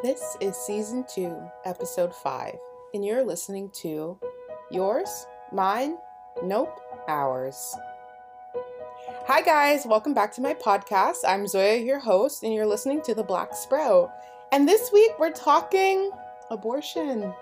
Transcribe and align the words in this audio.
This 0.00 0.36
is 0.40 0.56
season 0.56 1.04
two, 1.12 1.36
episode 1.64 2.14
five, 2.14 2.54
and 2.94 3.04
you're 3.04 3.24
listening 3.24 3.68
to 3.82 4.16
yours, 4.70 5.26
mine, 5.52 5.96
nope, 6.40 6.78
ours. 7.08 7.74
Hi, 9.26 9.42
guys, 9.42 9.86
welcome 9.86 10.14
back 10.14 10.32
to 10.34 10.40
my 10.40 10.54
podcast. 10.54 11.16
I'm 11.26 11.48
Zoya, 11.48 11.78
your 11.78 11.98
host, 11.98 12.44
and 12.44 12.54
you're 12.54 12.64
listening 12.64 13.02
to 13.02 13.14
The 13.14 13.24
Black 13.24 13.52
Sprout. 13.54 14.12
And 14.52 14.68
this 14.68 14.92
week 14.92 15.18
we're 15.18 15.32
talking 15.32 16.12
abortion. 16.48 17.34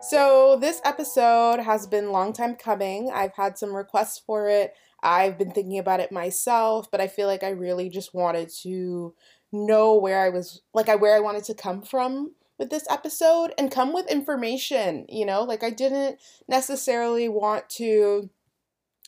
So, 0.00 0.56
this 0.58 0.80
episode 0.84 1.60
has 1.60 1.86
been 1.86 2.06
a 2.06 2.12
long 2.12 2.32
time 2.32 2.54
coming. 2.54 3.10
I've 3.12 3.34
had 3.34 3.58
some 3.58 3.76
requests 3.76 4.18
for 4.18 4.48
it. 4.48 4.72
I've 5.02 5.38
been 5.38 5.50
thinking 5.50 5.78
about 5.78 6.00
it 6.00 6.10
myself, 6.10 6.90
but 6.90 7.00
I 7.00 7.06
feel 7.06 7.26
like 7.26 7.42
I 7.42 7.50
really 7.50 7.88
just 7.88 8.14
wanted 8.14 8.48
to 8.62 9.14
know 9.52 9.94
where 9.96 10.20
I 10.20 10.28
was 10.28 10.62
like 10.74 10.88
I 10.88 10.96
where 10.96 11.16
I 11.16 11.20
wanted 11.20 11.44
to 11.44 11.54
come 11.54 11.82
from 11.82 12.32
with 12.58 12.70
this 12.70 12.86
episode 12.90 13.52
and 13.56 13.70
come 13.70 13.92
with 13.92 14.10
information, 14.10 15.06
you 15.08 15.24
know? 15.24 15.42
Like 15.42 15.62
I 15.62 15.70
didn't 15.70 16.18
necessarily 16.48 17.28
want 17.28 17.68
to 17.70 18.30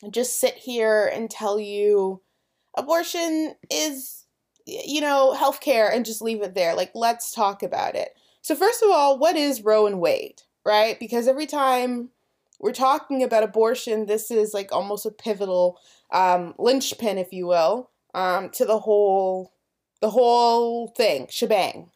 just 0.09 0.39
sit 0.39 0.55
here 0.55 1.05
and 1.05 1.29
tell 1.29 1.59
you 1.59 2.21
abortion 2.75 3.55
is 3.69 4.21
you 4.65 5.01
know, 5.01 5.35
healthcare 5.35 5.93
and 5.93 6.05
just 6.05 6.21
leave 6.21 6.41
it 6.41 6.55
there. 6.55 6.75
Like 6.75 6.91
let's 6.93 7.31
talk 7.31 7.63
about 7.63 7.95
it. 7.95 8.15
So 8.41 8.55
first 8.55 8.83
of 8.83 8.89
all, 8.89 9.17
what 9.17 9.35
is 9.35 9.63
Roe 9.63 9.85
and 9.85 9.99
Wade, 9.99 10.41
right? 10.65 10.99
Because 10.99 11.27
every 11.27 11.45
time 11.45 12.09
we're 12.59 12.73
talking 12.73 13.23
about 13.23 13.43
abortion, 13.43 14.05
this 14.05 14.31
is 14.31 14.53
like 14.53 14.71
almost 14.71 15.05
a 15.05 15.11
pivotal 15.11 15.79
um, 16.11 16.53
linchpin, 16.57 17.17
if 17.17 17.33
you 17.33 17.47
will, 17.47 17.89
um, 18.13 18.49
to 18.51 18.65
the 18.65 18.79
whole 18.79 19.53
the 20.01 20.09
whole 20.09 20.87
thing, 20.87 21.27
shebang. 21.29 21.91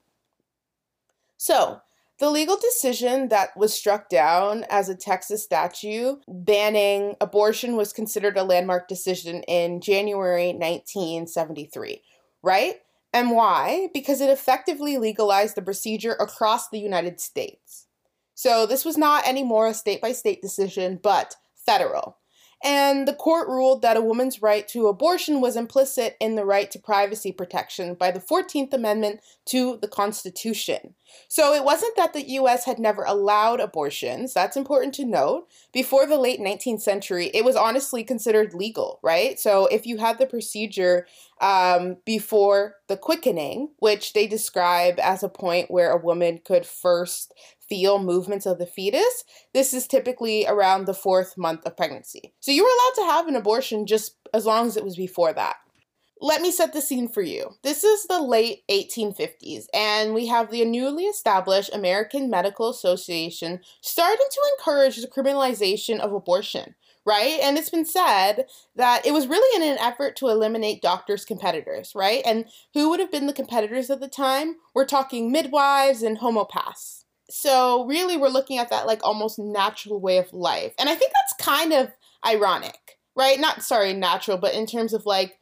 So, 1.38 1.82
the 2.18 2.30
legal 2.30 2.56
decision 2.56 3.28
that 3.28 3.58
was 3.58 3.74
struck 3.74 4.08
down 4.08 4.66
as 4.70 4.88
a 4.88 4.96
Texas 4.96 5.44
statute 5.44 6.24
banning 6.28 7.16
abortion 7.20 7.76
was 7.76 7.92
considered 7.92 8.38
a 8.38 8.44
landmark 8.44 8.88
decision 8.88 9.44
in 9.44 9.82
January 9.82 10.54
1973, 10.54 12.02
right? 12.42 12.76
And 13.12 13.32
why? 13.32 13.90
Because 13.94 14.22
it 14.22 14.30
effectively 14.30 14.98
legalized 14.98 15.56
the 15.56 15.62
procedure 15.62 16.14
across 16.14 16.70
the 16.70 16.80
United 16.80 17.20
States. 17.20 17.88
So 18.34 18.66
this 18.66 18.86
was 18.86 18.98
not 18.98 19.28
anymore 19.28 19.68
a 19.68 19.74
state 19.74 20.02
by 20.02 20.14
state 20.14 20.42
decision, 20.42 21.00
but 21.02 21.36
federal. 21.66 22.18
And 22.64 23.08
the 23.08 23.14
court 23.14 23.48
ruled 23.48 23.82
that 23.82 23.98
a 23.98 24.02
woman's 24.02 24.42
right 24.42 24.68
to 24.70 24.88
abortion 24.88 25.42
was 25.42 25.56
implicit 25.56 26.16
in 26.20 26.36
the 26.36 26.46
right 26.46 26.72
to 26.72 26.80
privacy 26.80 27.32
protection 27.32 27.94
by 27.94 28.12
the 28.12 28.20
14th 28.20 28.74
Amendment 28.74 29.20
to 29.48 29.78
the 29.82 29.88
Constitution. 29.88 30.96
So 31.28 31.54
it 31.54 31.64
wasn't 31.64 31.96
that 31.96 32.14
the 32.14 32.30
US 32.32 32.66
had 32.66 32.80
never 32.80 33.04
allowed 33.04 33.60
abortions, 33.60 34.34
that's 34.34 34.58
important 34.58 34.94
to 34.96 35.06
note. 35.06 35.48
Before 35.74 36.06
the 36.06 36.18
late 36.18 36.40
19th 36.40 36.82
century, 36.82 37.32
it 37.34 37.44
was 37.44 37.56
honestly 37.56 38.04
considered 38.04 38.54
legal, 38.54 39.00
right? 39.04 39.40
So 39.40 39.68
if 39.68 39.86
you 39.86 39.98
had 39.98 40.18
the 40.18 40.26
procedure 40.26 41.08
um, 41.42 41.98
before 42.06 42.76
the 42.88 42.98
quickening, 42.98 43.70
which 43.80 44.14
they 44.14 44.28
describe 44.28 45.00
as 45.00 45.24
a 45.24 45.30
point 45.30 45.72
where 45.72 45.92
a 45.92 46.02
woman 46.02 46.40
could 46.44 46.66
first 46.66 47.34
feel 47.68 48.00
movements 48.00 48.46
of 48.46 48.60
the 48.60 48.66
fetus, 48.66 49.24
this 49.54 49.74
is 49.74 49.88
typically 49.88 50.46
around 50.48 50.86
the 50.86 50.94
fourth 50.94 51.38
month 51.38 51.66
of 51.66 51.76
pregnancy. 51.76 52.34
So 52.40 52.52
you 52.52 52.64
were 52.64 52.70
allowed 52.70 53.08
to 53.08 53.14
have 53.14 53.28
an 53.28 53.36
abortion 53.36 53.86
just 53.86 54.16
as 54.34 54.46
long 54.46 54.68
as 54.68 54.78
it 54.78 54.84
was 54.84 54.96
before 54.96 55.34
that. 55.34 55.56
Let 56.22 56.42
me 56.42 56.52
set 56.52 56.72
the 56.74 56.82
scene 56.82 57.08
for 57.10 57.22
you. 57.22 57.56
This 57.62 57.84
is 57.84 58.06
the 58.06 58.22
late 58.22 58.64
1850s, 58.72 59.66
and 59.74 60.14
we 60.14 60.28
have 60.28 60.50
the 60.50 60.64
newly 60.64 61.04
established 61.06 61.74
American 61.74 62.30
Medical 62.30 62.70
Association 62.70 63.60
starting 63.82 64.26
to 64.32 64.42
encourage 64.58 64.98
the 64.98 65.08
criminalization 65.08 66.00
of 66.00 66.14
abortion, 66.14 66.76
right? 67.06 67.40
And 67.44 67.58
it's 67.58 67.70
been 67.70 67.86
said 67.86 68.46
that 68.76 69.06
it 69.06 69.12
was 69.12 69.28
really 69.28 69.62
in 69.62 69.72
an 69.72 69.78
effort 69.80 70.16
to 70.18 70.30
eliminate 70.30 70.82
doctors' 70.82 71.26
competitors, 71.26 71.92
right? 71.94 72.24
And 72.26 72.46
who 72.74 72.90
would 72.90 73.02
have 73.02 73.12
been 73.12 73.28
the 73.28 73.34
competitors 73.34 73.90
at 73.90 74.00
the 74.00 74.08
time? 74.08 74.56
We're 74.74 74.86
talking 74.86 75.32
midwives 75.32 76.02
and 76.02 76.20
homeopaths. 76.20 77.04
so 77.30 77.86
really 77.86 78.16
we're 78.18 78.30
looking 78.30 78.58
at 78.58 78.70
that 78.70 78.86
like 78.88 79.04
almost 79.04 79.40
natural 79.40 80.00
way 80.00 80.18
of 80.20 80.32
life 80.32 80.74
and 80.78 80.88
i 80.90 80.96
think 80.96 81.12
that's 81.14 81.34
kind 81.44 81.74
of 81.74 81.92
ironic 82.26 83.00
right 83.16 83.40
not 83.40 83.64
sorry 83.64 83.94
natural 83.94 84.38
but 84.38 84.54
in 84.54 84.66
terms 84.68 84.94
of 84.94 85.06
like 85.08 85.40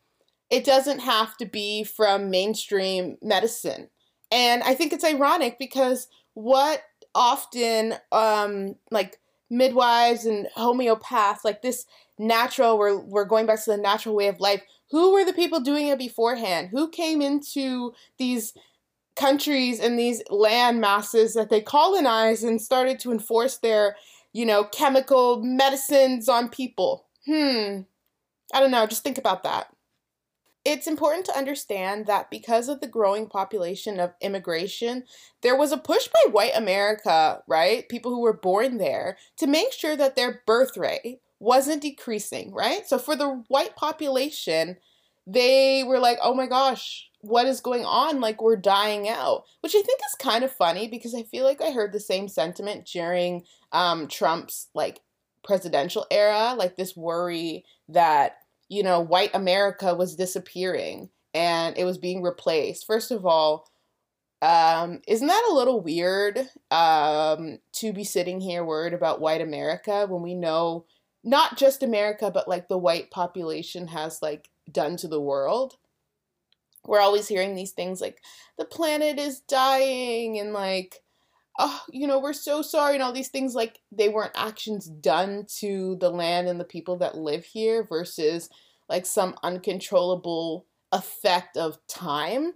it 0.54 0.64
doesn't 0.64 1.00
have 1.00 1.36
to 1.38 1.46
be 1.46 1.84
from 1.84 2.30
mainstream 2.30 3.18
medicine 3.22 3.90
and 4.32 4.64
i 4.64 4.74
think 4.74 4.94
it's 4.94 5.04
ironic 5.04 5.58
because 5.60 6.08
what 6.34 6.82
often 7.16 7.96
um 8.12 8.76
like 8.92 9.20
midwives 9.50 10.26
and 10.26 10.48
homeopaths 10.58 11.44
like 11.44 11.62
this 11.62 11.86
natural 12.18 12.78
we're, 12.78 13.00
we're 13.00 13.26
going 13.26 13.46
back 13.46 13.64
to 13.64 13.72
the 13.72 13.78
natural 13.78 14.16
way 14.16 14.28
of 14.28 14.40
life 14.40 14.62
who 14.92 15.12
were 15.12 15.26
the 15.26 15.34
people 15.34 15.60
doing 15.60 15.88
it 15.88 15.98
beforehand 15.98 16.70
who 16.72 16.90
came 16.90 17.22
into 17.22 17.94
these 18.18 18.54
countries 19.16 19.80
and 19.80 19.98
these 19.98 20.22
land 20.30 20.82
masses 20.82 21.34
that 21.34 21.50
they 21.50 21.62
colonized 21.62 22.44
and 22.44 22.62
started 22.62 23.00
to 23.00 23.12
enforce 23.12 23.58
their, 23.58 23.96
you 24.34 24.46
know, 24.46 24.64
chemical 24.66 25.42
medicines 25.44 26.28
on 26.28 26.50
people. 26.50 27.06
Hmm. 27.26 27.82
I 28.54 28.60
don't 28.60 28.72
know, 28.72 28.86
just 28.86 29.04
think 29.04 29.18
about 29.18 29.44
that. 29.44 29.73
It's 30.66 30.88
important 30.88 31.26
to 31.26 31.38
understand 31.38 32.06
that 32.06 32.30
because 32.30 32.70
of 32.70 32.80
the 32.80 32.88
growing 32.88 33.28
population 33.28 34.00
of 34.00 34.14
immigration, 34.22 35.04
there 35.42 35.58
was 35.58 35.72
a 35.74 35.78
push 35.78 36.08
by 36.08 36.32
white 36.32 36.56
America, 36.56 37.44
right? 37.48 37.88
People 37.90 38.12
who 38.12 38.22
were 38.22 38.38
born 38.38 38.78
there 38.78 39.18
to 39.38 39.48
make 39.48 39.74
sure 39.74 39.98
that 39.98 40.16
their 40.16 40.42
birth 40.46 40.78
rate 40.78 41.20
wasn't 41.40 41.82
decreasing, 41.82 42.54
right? 42.54 42.88
So 42.88 42.98
for 42.98 43.18
the 43.18 43.44
white 43.50 43.76
population, 43.76 44.78
they 45.28 45.84
were 45.84 46.00
like, 46.00 46.18
oh 46.22 46.34
my 46.34 46.48
gosh, 46.48 47.10
what 47.20 47.46
is 47.46 47.62
going 47.62 47.86
on? 47.86 48.22
Like 48.22 48.42
we're 48.42 48.56
dying 48.56 49.10
out, 49.10 49.44
which 49.62 49.76
I 49.76 49.82
think 49.82 50.00
is 50.08 50.16
kind 50.16 50.44
of 50.44 50.52
funny 50.52 50.88
because 50.88 51.14
I 51.14 51.24
feel 51.24 51.44
like 51.44 51.62
I 51.62 51.72
heard 51.72 51.92
the 51.92 52.00
same 52.00 52.28
sentiment 52.28 52.86
during 52.86 53.44
um, 53.72 54.08
Trump's 54.08 54.70
like 54.74 55.02
presidential 55.44 56.06
era, 56.12 56.56
like 56.58 56.76
this 56.76 56.96
worry 56.96 57.66
that 57.90 58.38
you 58.74 58.84
know 58.84 59.00
white 59.00 59.32
America 59.34 59.96
was 59.96 60.16
disappearing 60.16 61.10
and 61.34 61.78
it 61.78 61.86
was 61.86 61.98
being 61.98 62.22
replaced. 62.22 62.86
First 62.86 63.12
of 63.12 63.26
all, 63.26 63.68
um, 64.42 65.02
isn't 65.08 65.28
that 65.28 65.50
a 65.50 65.54
little 65.54 65.82
weird 65.82 66.40
um, 66.70 67.60
to 67.74 67.94
be 67.94 68.04
sitting 68.04 68.42
here 68.42 68.64
worried 68.64 68.94
about 68.94 69.22
white 69.22 69.42
America 69.42 70.06
when 70.08 70.22
we 70.22 70.36
know 70.36 70.86
not 71.24 71.58
just 71.58 71.82
America, 71.82 72.30
but 72.32 72.48
like 72.48 72.68
the 72.68 72.78
white 72.78 73.10
population 73.10 73.88
has 73.88 74.22
like 74.22 74.50
done 74.72 74.98
to 74.98 75.08
the 75.08 75.22
world? 75.22 75.78
we're 76.86 77.00
always 77.00 77.28
hearing 77.28 77.56
these 77.56 77.72
things 77.72 78.02
like 78.02 78.22
the 78.58 78.66
planet 78.66 79.18
is 79.20 79.40
dying 79.42 80.40
and 80.40 80.54
like 80.54 81.02
oh 81.60 81.82
you 81.92 82.08
know 82.08 82.20
we're 82.20 82.34
so 82.34 82.62
sorry 82.62 82.96
and 82.96 83.04
all 83.04 83.14
these 83.14 83.30
things 83.30 83.54
like 83.54 83.80
they 83.92 84.10
weren't 84.10 84.32
actions 84.36 84.88
done 84.88 85.46
to 85.60 85.98
the 86.00 86.10
land 86.10 86.48
and 86.48 86.60
the 86.60 86.66
people 86.66 86.98
that 86.98 87.16
live 87.16 87.46
here 87.46 87.84
versus 87.84 88.50
like 88.90 89.06
some 89.06 89.36
uncontrollable 89.44 90.66
effect 90.92 91.58
of 91.58 91.78
time. 91.88 92.54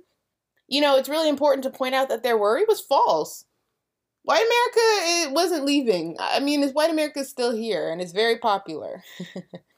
You 0.68 0.82
know 0.82 0.98
it's 0.98 1.10
really 1.10 1.30
important 1.30 1.64
to 1.64 1.70
point 1.70 1.96
out 1.96 2.10
that 2.10 2.24
their 2.24 2.38
worry 2.38 2.64
was 2.68 2.82
false. 2.82 3.46
White 4.24 4.38
america 4.38 5.30
it 5.30 5.34
wasn't 5.34 5.66
leaving. 5.66 6.18
I 6.20 6.40
mean 6.40 6.64
is 6.64 6.74
white 6.74 6.92
america 6.92 7.20
is 7.20 7.30
still 7.30 7.56
here? 7.56 7.90
And 7.90 8.02
it's 8.02 8.12
very 8.12 8.38
popular 8.38 9.04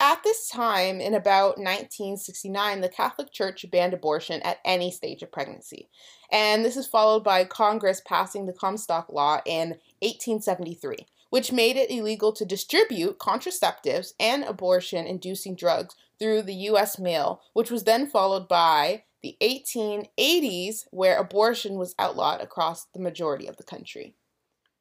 At 0.00 0.22
this 0.22 0.48
time, 0.48 1.00
in 1.00 1.14
about 1.14 1.58
1969, 1.58 2.80
the 2.80 2.88
Catholic 2.88 3.32
Church 3.32 3.66
banned 3.68 3.92
abortion 3.92 4.40
at 4.42 4.58
any 4.64 4.92
stage 4.92 5.22
of 5.22 5.32
pregnancy. 5.32 5.88
And 6.30 6.64
this 6.64 6.76
is 6.76 6.86
followed 6.86 7.24
by 7.24 7.44
Congress 7.44 8.00
passing 8.06 8.46
the 8.46 8.52
Comstock 8.52 9.08
Law 9.12 9.40
in 9.44 9.70
1873, 10.00 10.98
which 11.30 11.50
made 11.50 11.76
it 11.76 11.90
illegal 11.90 12.32
to 12.34 12.44
distribute 12.44 13.18
contraceptives 13.18 14.12
and 14.20 14.44
abortion 14.44 15.04
inducing 15.04 15.56
drugs 15.56 15.96
through 16.20 16.42
the 16.42 16.54
U.S. 16.54 17.00
mail, 17.00 17.42
which 17.52 17.70
was 17.70 17.82
then 17.82 18.06
followed 18.06 18.46
by 18.46 19.02
the 19.20 19.36
1880s, 19.42 20.84
where 20.92 21.18
abortion 21.18 21.74
was 21.74 21.96
outlawed 21.98 22.40
across 22.40 22.84
the 22.94 23.00
majority 23.00 23.48
of 23.48 23.56
the 23.56 23.64
country. 23.64 24.14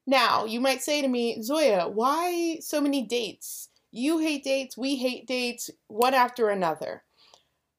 Now, 0.05 0.45
you 0.45 0.61
might 0.61 0.83
say 0.83 1.01
to 1.01 1.07
me, 1.07 1.41
Zoya, 1.41 1.89
why 1.89 2.59
so 2.61 2.79
many 2.79 3.01
dates? 3.01 3.69
You 3.97 4.19
hate 4.19 4.43
dates, 4.43 4.77
we 4.77 4.95
hate 4.95 5.25
dates, 5.25 5.71
one 5.87 6.13
after 6.13 6.49
another. 6.49 7.03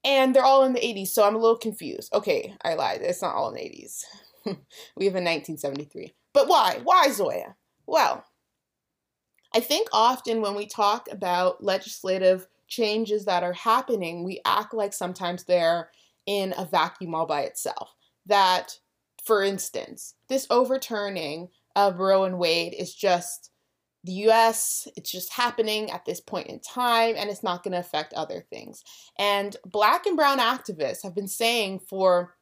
And 0.05 0.35
they're 0.35 0.45
all 0.45 0.65
in 0.65 0.73
the 0.73 0.81
80s, 0.81 1.09
so 1.09 1.25
I'm 1.25 1.37
a 1.37 1.39
little 1.39 1.57
confused. 1.57 2.13
Okay, 2.13 2.57
I 2.65 2.75
lied. 2.75 3.03
It's 3.03 3.23
not 3.23 3.37
all 3.37 3.51
in 3.51 3.55
the 3.55 3.61
80s. 3.61 4.03
we 4.97 5.05
have 5.05 5.15
a 5.15 5.23
1973. 5.23 6.13
But 6.33 6.49
why? 6.49 6.81
Why, 6.83 7.09
Zoya? 7.13 7.55
Well, 7.87 8.25
I 9.55 9.61
think 9.61 9.87
often 9.93 10.41
when 10.41 10.57
we 10.57 10.67
talk 10.67 11.09
about 11.09 11.63
legislative 11.63 12.49
changes 12.67 13.25
that 13.27 13.45
are 13.45 13.53
happening, 13.53 14.25
we 14.25 14.41
act 14.45 14.75
like 14.75 14.93
sometimes 14.93 15.45
they're 15.45 15.91
in 16.27 16.53
a 16.59 16.65
vacuum 16.65 17.15
all 17.15 17.27
by 17.27 17.43
itself. 17.43 17.95
That 18.27 18.77
for 19.25 19.45
instance, 19.45 20.15
this 20.29 20.49
overturning 20.51 21.51
of 21.77 21.99
Roe 21.99 22.25
and 22.25 22.39
Wade 22.41 22.75
is 22.77 22.93
just 22.93 23.53
the 24.09 24.29
US, 24.31 24.89
it's 24.97 25.13
just 25.13 25.35
happening 25.35 25.91
at 25.91 26.07
this 26.07 26.19
point 26.19 26.47
in 26.47 26.61
time 26.61 27.15
and 27.17 27.29
it's 27.29 27.43
not 27.43 27.63
going 27.63 27.73
to 27.73 27.79
affect 27.79 28.15
other 28.15 28.43
things. 28.49 28.83
And 29.19 29.55
black 29.67 30.07
and 30.07 30.17
brown 30.17 30.39
activists 30.39 31.03
have 31.03 31.15
been 31.15 31.29
saying 31.29 31.81
for 31.81 32.35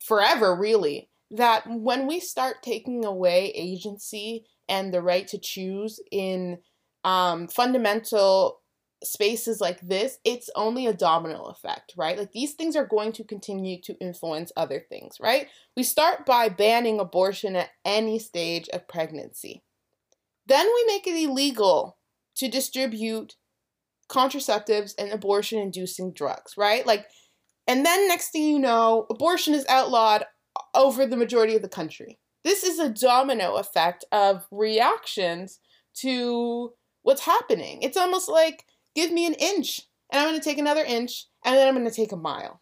forever, 0.00 0.54
really, 0.54 1.10
that 1.32 1.64
when 1.68 2.06
we 2.06 2.20
start 2.20 2.62
taking 2.62 3.04
away 3.04 3.52
agency 3.56 4.46
and 4.68 4.94
the 4.94 5.02
right 5.02 5.26
to 5.26 5.38
choose 5.38 5.98
in 6.12 6.58
um, 7.02 7.48
fundamental 7.48 8.60
spaces 9.02 9.60
like 9.60 9.80
this, 9.80 10.18
it's 10.24 10.48
only 10.54 10.86
a 10.86 10.92
domino 10.92 11.46
effect, 11.46 11.94
right? 11.96 12.16
Like 12.16 12.30
these 12.30 12.54
things 12.54 12.76
are 12.76 12.86
going 12.86 13.10
to 13.12 13.24
continue 13.24 13.80
to 13.82 13.98
influence 14.00 14.52
other 14.56 14.84
things, 14.88 15.16
right? 15.20 15.48
We 15.76 15.82
start 15.82 16.24
by 16.24 16.48
banning 16.48 17.00
abortion 17.00 17.56
at 17.56 17.70
any 17.84 18.20
stage 18.20 18.68
of 18.68 18.86
pregnancy. 18.86 19.64
Then 20.46 20.66
we 20.66 20.84
make 20.86 21.06
it 21.06 21.16
illegal 21.16 21.98
to 22.36 22.48
distribute 22.48 23.34
contraceptives 24.08 24.94
and 24.98 25.10
abortion 25.10 25.58
inducing 25.58 26.12
drugs, 26.12 26.54
right? 26.56 26.86
Like, 26.86 27.06
and 27.66 27.84
then 27.84 28.06
next 28.08 28.30
thing 28.30 28.44
you 28.44 28.58
know, 28.58 29.06
abortion 29.10 29.54
is 29.54 29.66
outlawed 29.68 30.24
over 30.74 31.06
the 31.06 31.16
majority 31.16 31.56
of 31.56 31.62
the 31.62 31.68
country. 31.68 32.18
This 32.44 32.62
is 32.62 32.78
a 32.78 32.88
domino 32.88 33.56
effect 33.56 34.04
of 34.12 34.46
reactions 34.52 35.58
to 35.94 36.72
what's 37.02 37.24
happening. 37.24 37.82
It's 37.82 37.96
almost 37.96 38.28
like 38.28 38.64
give 38.94 39.10
me 39.10 39.26
an 39.26 39.34
inch, 39.34 39.80
and 40.12 40.20
I'm 40.20 40.28
going 40.28 40.38
to 40.38 40.44
take 40.44 40.58
another 40.58 40.84
inch, 40.84 41.26
and 41.44 41.56
then 41.56 41.66
I'm 41.66 41.74
going 41.74 41.88
to 41.88 41.94
take 41.94 42.12
a 42.12 42.16
mile. 42.16 42.60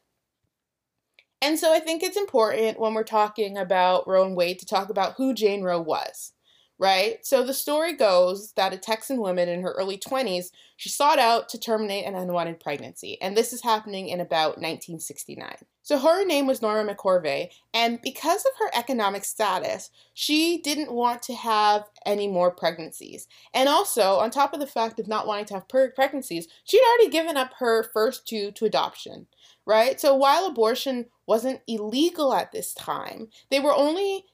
And 1.43 1.59
so 1.59 1.75
I 1.75 1.81
think 1.81 2.03
it's 2.03 2.17
important 2.17 2.81
when 2.81 2.95
we're 2.95 3.05
talking 3.05 3.59
about 3.59 4.09
Roe 4.09 4.25
and 4.25 4.35
Wade 4.35 4.59
to 4.61 4.67
talk 4.67 4.89
about 4.89 5.15
who 5.19 5.35
Jane 5.35 5.63
Roe 5.63 5.83
was 5.83 6.34
right? 6.79 7.25
So 7.25 7.45
the 7.45 7.55
story 7.55 7.93
goes 7.95 8.53
that 8.53 8.73
a 8.73 8.79
Texan 8.79 9.19
woman 9.19 9.49
in 9.49 9.63
her 9.63 9.73
early 9.73 9.97
20s, 9.97 10.47
she 10.77 10.89
sought 10.89 11.19
out 11.19 11.49
to 11.51 11.59
terminate 11.59 12.05
an 12.05 12.17
unwanted 12.17 12.59
pregnancy, 12.59 13.21
and 13.23 13.37
this 13.37 13.53
is 13.53 13.63
happening 13.63 14.09
in 14.09 14.21
about 14.21 14.59
1969. 14.59 15.57
So 15.83 15.99
her 15.99 16.25
name 16.25 16.47
was 16.47 16.63
Norma 16.63 16.95
McCorvey, 16.95 17.51
and 17.73 18.01
because 18.03 18.45
of 18.45 18.53
her 18.59 18.71
economic 18.75 19.25
status, 19.25 19.91
she 20.15 20.59
didn't 20.59 20.91
want 20.91 21.23
to 21.25 21.35
have 21.35 21.85
any 22.07 22.27
more 22.27 22.51
pregnancies. 22.51 23.29
And 23.53 23.69
also, 23.69 24.17
on 24.17 24.31
top 24.31 24.55
of 24.55 24.61
the 24.61 24.67
fact 24.67 24.99
of 24.99 25.07
not 25.07 25.27
wanting 25.27 25.45
to 25.47 25.55
have 25.55 25.69
pregnancies, 25.69 26.49
she'd 26.65 26.83
already 26.83 27.11
given 27.11 27.37
up 27.37 27.53
her 27.59 27.85
first 27.93 28.27
two 28.27 28.51
to 28.53 28.65
adoption, 28.65 29.27
right? 29.67 30.01
So 30.01 30.15
while 30.15 30.47
abortion 30.47 31.07
wasn't 31.27 31.61
illegal 31.69 32.35
at 32.35 32.51
this 32.51 32.75
time, 32.75 33.29
they 33.51 33.61
were 33.61 33.75
only 33.75 34.25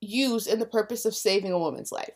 used 0.00 0.46
in 0.46 0.58
the 0.58 0.66
purpose 0.66 1.04
of 1.04 1.14
saving 1.14 1.52
a 1.52 1.58
woman's 1.58 1.92
life. 1.92 2.14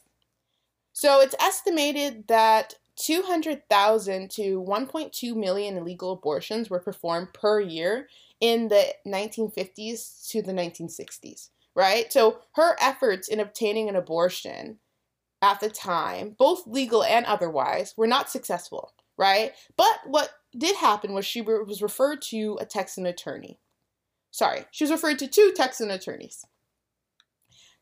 So 0.93 1.21
it's 1.21 1.35
estimated 1.41 2.27
that 2.29 2.75
200,000 2.97 4.31
to 4.33 4.63
1.2 4.63 5.35
million 5.35 5.77
illegal 5.79 6.13
abortions 6.13 6.69
were 6.69 6.81
performed 6.81 7.33
per 7.33 7.61
year 7.61 8.09
in 8.41 8.69
the 8.69 8.87
1950s 9.07 10.29
to 10.29 10.43
the 10.43 10.53
1960s, 10.53 11.49
right? 11.75 12.13
So 12.13 12.41
her 12.55 12.77
efforts 12.81 13.29
in 13.29 13.41
obtaining 13.41 13.89
an 13.89 13.97
abortion 13.97 14.79
at 15.43 15.61
the 15.61 15.71
time, 15.71 16.37
both 16.39 16.67
legal 16.67 17.03
and 17.03 17.25
otherwise, 17.25 17.95
were 17.97 18.07
not 18.07 18.29
successful, 18.29 18.93
right? 19.17 19.53
But 19.77 20.01
what 20.05 20.31
did 20.57 20.77
happen 20.77 21.15
was 21.15 21.25
she 21.25 21.41
was 21.41 21.81
referred 21.81 22.21
to 22.23 22.59
a 22.61 22.67
Texan 22.67 23.07
attorney. 23.07 23.59
Sorry, 24.31 24.67
she 24.71 24.85
was 24.85 24.91
referred 24.91 25.19
to 25.21 25.27
two 25.27 25.53
Texan 25.57 25.91
attorneys. 25.91 26.45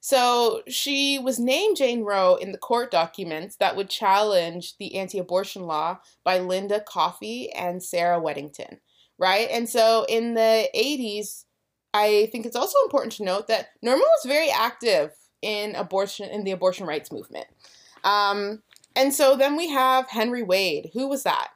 So 0.01 0.63
she 0.69 1.19
was 1.19 1.39
named 1.39 1.77
Jane 1.77 2.03
Roe 2.03 2.37
in 2.37 2.53
the 2.53 2.59
court 2.59 2.91
documents 2.91 3.57
that 3.57 3.77
would 3.77 3.91
challenge 3.91 4.77
the 4.79 4.97
anti 4.97 5.19
abortion 5.19 5.63
law 5.63 5.99
by 6.25 6.39
Linda 6.39 6.81
Coffey 6.81 7.51
and 7.53 7.83
Sarah 7.83 8.21
Weddington, 8.21 8.79
right? 9.19 9.49
And 9.51 9.69
so 9.69 10.07
in 10.09 10.35
the 10.35 10.69
80s, 10.75 11.45
I 11.93 12.29
think 12.31 12.47
it's 12.47 12.57
also 12.57 12.79
important 12.85 13.15
to 13.15 13.25
note 13.25 13.49
that 13.49 13.71
Norma 13.83 14.03
was 14.03 14.27
very 14.27 14.51
active 14.51 15.11
in 15.43 15.75
abortion, 15.75 16.29
in 16.31 16.45
the 16.45 16.53
abortion 16.53 16.87
rights 16.87 17.11
movement. 17.11 17.47
Um, 18.05 18.63
and 18.95 19.13
so 19.13 19.37
then 19.37 19.57
we 19.57 19.69
have 19.69 20.09
Henry 20.09 20.43
Wade. 20.43 20.91
Who 20.93 21.09
was 21.09 21.25
that? 21.25 21.49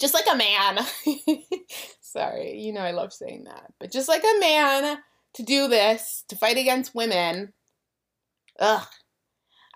Just 0.00 0.14
like 0.14 0.26
a 0.30 0.36
man. 0.36 0.78
Sorry, 2.00 2.60
you 2.60 2.72
know 2.72 2.80
I 2.80 2.92
love 2.92 3.12
saying 3.12 3.44
that. 3.44 3.72
But 3.80 3.90
just 3.90 4.08
like 4.08 4.22
a 4.22 4.40
man 4.40 4.98
to 5.34 5.42
do 5.42 5.68
this, 5.68 6.24
to 6.28 6.36
fight 6.36 6.56
against 6.56 6.94
women. 6.94 7.52
Ugh. 8.58 8.86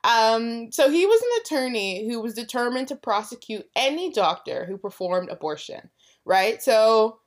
Um, 0.04 0.72
so 0.72 0.90
he 0.90 1.06
was 1.06 1.20
an 1.22 1.42
attorney 1.42 2.08
who 2.08 2.20
was 2.20 2.34
determined 2.34 2.88
to 2.88 2.96
prosecute 2.96 3.66
any 3.76 4.10
doctor 4.10 4.66
who 4.66 4.76
performed 4.76 5.28
abortion, 5.28 5.90
right? 6.24 6.60
So 6.60 7.20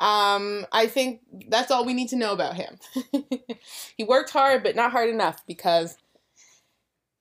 um, 0.00 0.66
I 0.72 0.86
think 0.86 1.20
that's 1.48 1.70
all 1.70 1.84
we 1.84 1.92
need 1.92 2.08
to 2.08 2.16
know 2.16 2.32
about 2.32 2.56
him. 2.56 2.78
he 3.96 4.04
worked 4.04 4.30
hard, 4.30 4.62
but 4.62 4.76
not 4.76 4.92
hard 4.92 5.10
enough 5.10 5.46
because 5.46 5.96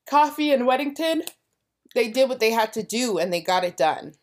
Coffey 0.09 0.51
and 0.51 0.63
Weddington, 0.63 1.29
they 1.93 2.09
did 2.09 2.29
what 2.29 2.39
they 2.39 2.51
had 2.51 2.71
to 2.73 2.83
do 2.83 3.17
and 3.17 3.33
they 3.33 3.41
got 3.41 3.65
it 3.65 3.75
done. 3.75 4.13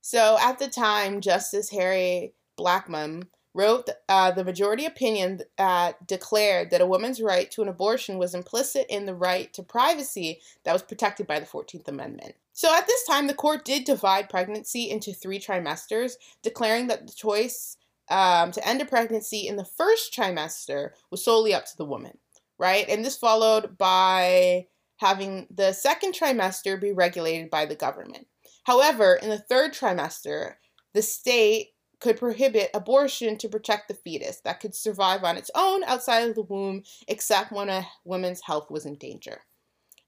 So 0.00 0.38
at 0.40 0.58
the 0.58 0.68
time, 0.68 1.20
Justice 1.20 1.70
Harry 1.70 2.32
Blackmun 2.58 3.24
wrote 3.54 3.88
uh, 4.08 4.30
the 4.30 4.44
majority 4.44 4.84
opinion 4.84 5.40
uh, 5.58 5.92
declared 6.06 6.70
that 6.70 6.80
a 6.80 6.86
woman's 6.86 7.20
right 7.20 7.50
to 7.50 7.62
an 7.62 7.68
abortion 7.68 8.18
was 8.18 8.34
implicit 8.34 8.86
in 8.88 9.06
the 9.06 9.14
right 9.14 9.52
to 9.54 9.62
privacy 9.62 10.40
that 10.64 10.72
was 10.72 10.82
protected 10.82 11.26
by 11.26 11.40
the 11.40 11.46
14th 11.46 11.88
Amendment. 11.88 12.34
So 12.52 12.74
at 12.74 12.86
this 12.86 13.04
time, 13.06 13.26
the 13.26 13.34
court 13.34 13.64
did 13.64 13.84
divide 13.84 14.28
pregnancy 14.28 14.90
into 14.90 15.12
three 15.12 15.38
trimesters, 15.38 16.14
declaring 16.42 16.88
that 16.88 17.06
the 17.06 17.12
choice 17.12 17.76
um, 18.10 18.52
to 18.52 18.66
end 18.66 18.80
a 18.80 18.84
pregnancy 18.84 19.46
in 19.46 19.56
the 19.56 19.64
first 19.64 20.14
trimester 20.14 20.90
was 21.10 21.24
solely 21.24 21.54
up 21.54 21.66
to 21.66 21.76
the 21.76 21.84
woman, 21.84 22.18
right? 22.58 22.88
And 22.88 23.04
this 23.04 23.16
followed 23.16 23.78
by 23.78 24.66
having 24.96 25.46
the 25.54 25.72
second 25.72 26.14
trimester 26.14 26.80
be 26.80 26.92
regulated 26.92 27.50
by 27.50 27.66
the 27.66 27.76
government. 27.76 28.26
However, 28.64 29.14
in 29.14 29.28
the 29.28 29.38
third 29.38 29.72
trimester, 29.72 30.54
the 30.94 31.02
state 31.02 31.68
could 32.00 32.16
prohibit 32.16 32.70
abortion 32.74 33.36
to 33.38 33.48
protect 33.48 33.88
the 33.88 33.94
fetus 33.94 34.40
that 34.40 34.60
could 34.60 34.74
survive 34.74 35.24
on 35.24 35.36
its 35.36 35.50
own 35.54 35.82
outside 35.84 36.28
of 36.28 36.34
the 36.34 36.42
womb, 36.42 36.82
except 37.08 37.52
when 37.52 37.68
a 37.68 37.86
woman's 38.04 38.42
health 38.42 38.70
was 38.70 38.86
in 38.86 38.96
danger. 38.96 39.40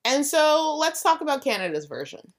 And 0.05 0.25
so 0.25 0.77
let's 0.79 1.03
talk 1.03 1.21
about 1.21 1.45
Canada's 1.45 1.87
version. 1.87 2.33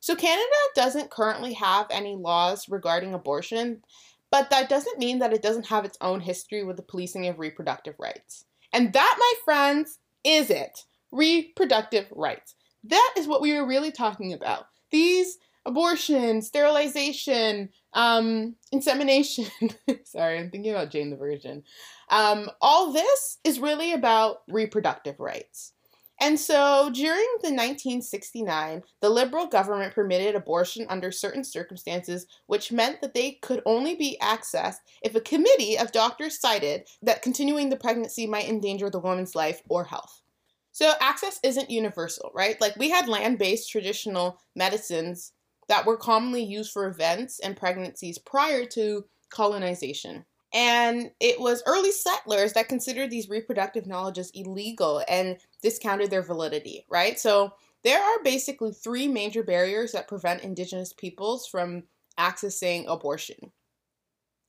So, 0.00 0.14
Canada 0.14 0.44
doesn't 0.74 1.10
currently 1.10 1.54
have 1.54 1.86
any 1.90 2.14
laws 2.14 2.68
regarding 2.68 3.14
abortion, 3.14 3.82
but 4.30 4.50
that 4.50 4.68
doesn't 4.68 4.98
mean 4.98 5.18
that 5.20 5.32
it 5.32 5.40
doesn't 5.40 5.68
have 5.68 5.86
its 5.86 5.96
own 6.02 6.20
history 6.20 6.62
with 6.62 6.76
the 6.76 6.82
policing 6.82 7.26
of 7.26 7.38
reproductive 7.38 7.94
rights. 7.98 8.44
And 8.72 8.92
that, 8.92 9.16
my 9.18 9.32
friends, 9.44 9.98
is 10.22 10.50
it 10.50 10.84
reproductive 11.14 12.06
rights. 12.10 12.54
That 12.84 13.14
is 13.16 13.26
what 13.26 13.40
we 13.40 13.56
are 13.56 13.66
really 13.66 13.92
talking 13.92 14.32
about. 14.32 14.66
These 14.90 15.38
abortion, 15.66 16.42
sterilization, 16.42 17.70
um, 17.92 18.56
insemination. 18.72 19.46
Sorry, 20.04 20.38
I'm 20.38 20.50
thinking 20.50 20.72
about 20.72 20.90
Jane 20.90 21.10
the 21.10 21.16
Virgin. 21.16 21.62
Um, 22.10 22.50
all 22.60 22.92
this 22.92 23.38
is 23.44 23.60
really 23.60 23.92
about 23.92 24.38
reproductive 24.48 25.20
rights. 25.20 25.72
And 26.20 26.38
so 26.38 26.90
during 26.94 27.26
the 27.42 27.50
1969, 27.50 28.82
the 29.00 29.10
Liberal 29.10 29.46
government 29.46 29.94
permitted 29.94 30.36
abortion 30.36 30.86
under 30.88 31.10
certain 31.10 31.42
circumstances, 31.42 32.26
which 32.46 32.70
meant 32.70 33.00
that 33.00 33.14
they 33.14 33.32
could 33.42 33.62
only 33.66 33.96
be 33.96 34.16
accessed 34.22 34.76
if 35.02 35.14
a 35.14 35.20
committee 35.20 35.76
of 35.76 35.90
doctors 35.92 36.40
cited 36.40 36.86
that 37.02 37.22
continuing 37.22 37.68
the 37.68 37.76
pregnancy 37.76 38.26
might 38.26 38.48
endanger 38.48 38.90
the 38.90 39.00
woman's 39.00 39.34
life 39.34 39.60
or 39.68 39.84
health. 39.84 40.22
So 40.70 40.92
access 41.00 41.40
isn't 41.42 41.70
universal, 41.70 42.30
right? 42.34 42.60
Like 42.60 42.76
we 42.76 42.90
had 42.90 43.08
land 43.08 43.38
based 43.38 43.70
traditional 43.70 44.40
medicines 44.54 45.32
that 45.68 45.86
were 45.86 45.96
commonly 45.96 46.42
used 46.42 46.72
for 46.72 46.86
events 46.86 47.40
and 47.40 47.56
pregnancies 47.56 48.18
prior 48.18 48.64
to 48.66 49.04
colonization. 49.30 50.24
And 50.52 51.10
it 51.18 51.40
was 51.40 51.64
early 51.66 51.90
settlers 51.90 52.52
that 52.52 52.68
considered 52.68 53.10
these 53.10 53.28
reproductive 53.28 53.86
knowledges 53.86 54.30
illegal 54.34 55.02
and 55.08 55.36
discounted 55.62 56.10
their 56.10 56.22
validity, 56.22 56.86
right? 56.88 57.18
So 57.18 57.54
there 57.82 58.00
are 58.00 58.22
basically 58.22 58.72
three 58.72 59.08
major 59.08 59.42
barriers 59.42 59.92
that 59.92 60.06
prevent 60.06 60.42
Indigenous 60.42 60.92
peoples 60.92 61.46
from 61.46 61.82
accessing 62.18 62.84
abortion, 62.86 63.50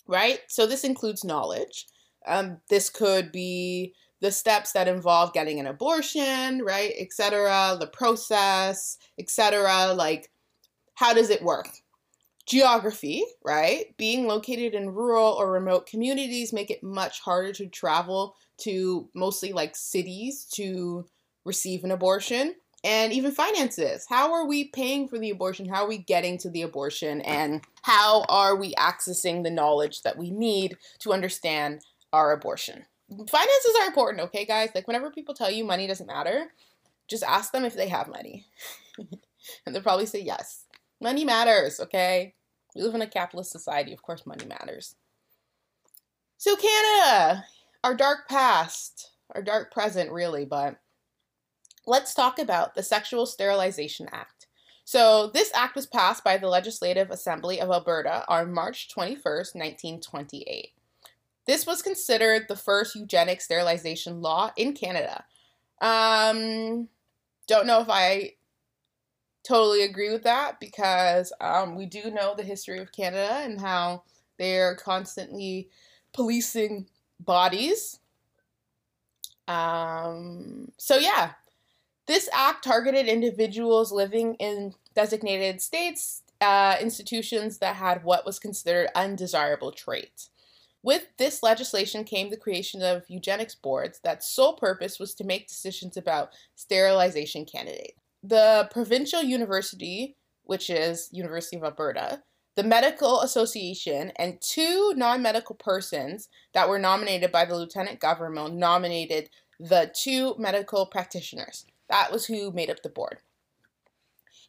right? 0.08 0.40
So 0.48 0.68
this 0.68 0.84
includes 0.84 1.24
knowledge. 1.24 1.88
Um, 2.28 2.58
this 2.70 2.90
could 2.90 3.32
be 3.32 3.96
the 4.22 4.32
steps 4.32 4.72
that 4.72 4.88
involve 4.88 5.34
getting 5.34 5.60
an 5.60 5.68
abortion, 5.68 6.64
right, 6.64 6.94
etc., 6.98 7.78
the 7.80 7.88
process, 7.88 8.98
etc., 9.20 9.94
like 9.94 10.30
how 10.96 11.14
does 11.14 11.30
it 11.30 11.44
work? 11.44 11.68
geography, 12.46 13.24
right? 13.44 13.96
Being 13.98 14.28
located 14.28 14.74
in 14.74 14.94
rural 14.94 15.34
or 15.34 15.52
remote 15.52 15.88
communities 15.88 16.54
make 16.54 16.70
it 16.70 16.84
much 16.84 17.20
harder 17.22 17.52
to 17.54 17.68
travel 17.68 18.36
to 18.60 19.10
mostly 19.16 19.52
like 19.52 19.76
cities 19.76 20.46
to 20.54 21.06
receive 21.44 21.84
an 21.84 21.92
abortion 21.92 22.56
and 22.84 23.12
even 23.12 23.32
finances. 23.32 24.06
How 24.08 24.32
are 24.34 24.46
we 24.46 24.66
paying 24.66 25.08
for 25.08 25.18
the 25.18 25.32
abortion? 25.32 25.68
How 25.68 25.84
are 25.84 25.90
we 25.90 25.98
getting 25.98 26.38
to 26.40 26.50
the 26.50 26.62
abortion? 26.62 27.22
And 27.22 27.64
how 27.82 28.26
are 28.30 28.56
we 28.56 28.76
accessing 28.76 29.44
the 29.44 29.50
knowledge 29.50 30.04
that 30.04 30.18
we 30.18 30.30
need 30.30 30.78
to 31.00 31.14
understand 31.14 31.82
our 32.14 32.32
abortion? 32.32 32.86
Finances 33.10 33.76
are 33.82 33.88
important, 33.88 34.24
okay, 34.26 34.46
guys? 34.46 34.70
Like, 34.74 34.88
whenever 34.88 35.12
people 35.12 35.34
tell 35.34 35.52
you 35.52 35.64
money 35.64 35.88
doesn't 35.88 36.08
matter, 36.08 36.52
just 37.08 37.24
ask 37.24 37.52
them 37.52 37.66
if 37.66 37.76
they 37.76 37.88
have 37.88 38.08
money. 38.08 38.46
and 39.66 39.74
they'll 39.74 39.82
probably 39.82 40.08
say 40.08 40.22
yes. 40.22 40.65
Money 41.06 41.24
matters, 41.24 41.80
okay? 41.80 42.34
We 42.76 42.82
live 42.82 42.96
in 42.96 43.04
a 43.04 43.08
capitalist 43.08 43.52
society. 43.52 43.94
Of 43.94 44.02
course, 44.02 44.26
money 44.26 44.48
matters. 44.48 44.96
So, 46.38 46.56
Canada, 46.56 47.46
our 47.84 47.94
dark 47.94 48.28
past, 48.28 49.12
our 49.36 49.44
dark 49.44 49.72
present, 49.72 50.12
really, 50.12 50.46
but 50.46 50.78
let's 51.86 52.16
talk 52.16 52.40
about 52.40 52.74
the 52.74 52.82
Sexual 52.82 53.28
Sterilization 53.28 54.08
Act. 54.12 54.48
So, 54.84 55.30
this 55.32 55.52
act 55.54 55.76
was 55.76 55.86
passed 55.86 56.24
by 56.24 56.38
the 56.38 56.48
Legislative 56.48 57.12
Assembly 57.12 57.62
of 57.62 57.70
Alberta 57.70 58.26
on 58.28 58.52
March 58.52 58.90
21st, 58.90 59.54
1928. 59.54 60.70
This 61.46 61.68
was 61.68 61.84
considered 61.84 62.48
the 62.48 62.56
first 62.56 62.96
eugenic 62.96 63.42
sterilization 63.42 64.24
law 64.24 64.50
in 64.58 64.74
Canada. 64.74 65.24
Um, 65.82 66.88
don't 67.48 67.68
know 67.68 67.82
if 67.82 67.90
I 67.92 68.35
totally 69.46 69.84
agree 69.84 70.12
with 70.12 70.24
that 70.24 70.60
because 70.60 71.32
um, 71.40 71.76
we 71.76 71.86
do 71.86 72.12
know 72.12 72.34
the 72.36 72.44
history 72.44 72.80
of 72.80 72.92
Canada 72.92 73.42
and 73.44 73.62
how 73.62 74.04
they're 74.38 74.76
constantly 74.76 75.70
policing 76.14 76.88
bodies. 77.20 78.00
Um, 79.48 80.72
so, 80.78 80.98
yeah, 80.98 81.34
this 82.08 82.30
act 82.34 82.64
targeted 82.64 83.08
individuals 83.08 83.92
living 83.92 84.36
in 84.36 84.74
designated 84.96 85.62
states, 85.62 86.24
uh, 86.42 86.78
institutions 86.82 87.60
that 87.60 87.76
had 87.76 88.04
what 88.04 88.26
was 88.26 88.40
considered 88.40 88.90
undesirable 88.96 89.72
traits. 89.72 90.30
With 90.84 91.08
this 91.18 91.42
legislation 91.42 92.04
came 92.04 92.30
the 92.30 92.38
creation 92.38 92.84
of 92.84 93.06
eugenics 93.08 93.56
boards 93.56 94.00
that 94.04 94.24
sole 94.24 94.54
purpose 94.54 95.00
was 95.00 95.16
to 95.16 95.24
make 95.24 95.48
decisions 95.48 95.98
about 95.98 96.32
sterilization 96.54 97.46
candidates. 97.46 98.00
The 98.28 98.68
provincial 98.72 99.22
university, 99.22 100.16
which 100.46 100.72
is 100.72 101.10
University 101.12 101.58
of 101.58 101.64
Alberta, 101.64 102.24
the 102.56 102.64
Medical 102.64 103.22
Association, 103.22 104.12
and 104.16 104.42
two 104.42 104.94
non-medical 104.96 105.56
persons 105.56 106.28
that 106.54 106.68
were 106.68 106.80
nominated 106.80 107.32
by 107.32 107.46
the 107.46 107.56
lieutenant 107.56 108.00
governor 108.00 108.50
nominated 108.50 109.30
the 109.60 109.92
two 109.94 110.34
medical 110.40 110.88
practitioners. 110.88 111.66
That 111.88 112.12
was 112.12 112.26
who 112.26 112.52
made 112.52 112.72
up 112.72 112.82
the 112.82 112.90
board. 112.90 113.20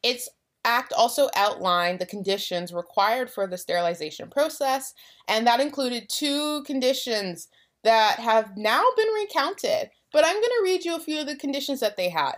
Its 0.02 0.30
act 0.64 0.95
also 0.95 1.28
outlined 1.37 1.99
the 1.99 2.06
conditions 2.06 2.73
required 2.73 3.28
for 3.28 3.47
the 3.47 3.59
sterilization 3.59 4.30
process, 4.30 4.95
and 5.28 5.47
that 5.47 5.61
included 5.61 6.09
two 6.09 6.62
conditions 6.62 7.49
that 7.85 8.21
have 8.21 8.56
now 8.56 8.83
been 8.97 9.09
recounted. 9.09 9.90
But 10.12 10.25
I'm 10.25 10.37
going 10.37 10.45
to 10.45 10.62
read 10.62 10.85
you 10.85 10.97
a 10.97 11.00
few 11.00 11.21
of 11.21 11.26
the 11.26 11.37
conditions 11.37 11.80
that 11.80 11.99
they 11.99 12.09
had. 12.09 12.37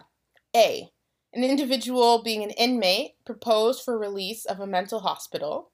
A. 0.57 0.91
An 1.33 1.45
individual 1.45 2.23
being 2.23 2.43
an 2.43 2.51
inmate 2.51 3.17
proposed 3.25 3.85
for 3.85 3.99
release 3.99 4.45
of 4.45 4.61
a 4.61 4.67
mental 4.67 5.01
hospital. 5.01 5.71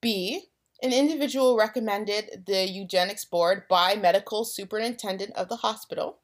B. 0.00 0.46
An 0.82 0.92
individual 0.92 1.56
recommended 1.56 2.44
the 2.46 2.68
eugenics 2.68 3.24
board 3.24 3.64
by 3.68 3.94
medical 3.94 4.44
superintendent 4.44 5.32
of 5.34 5.48
the 5.48 5.56
hospital. 5.56 6.18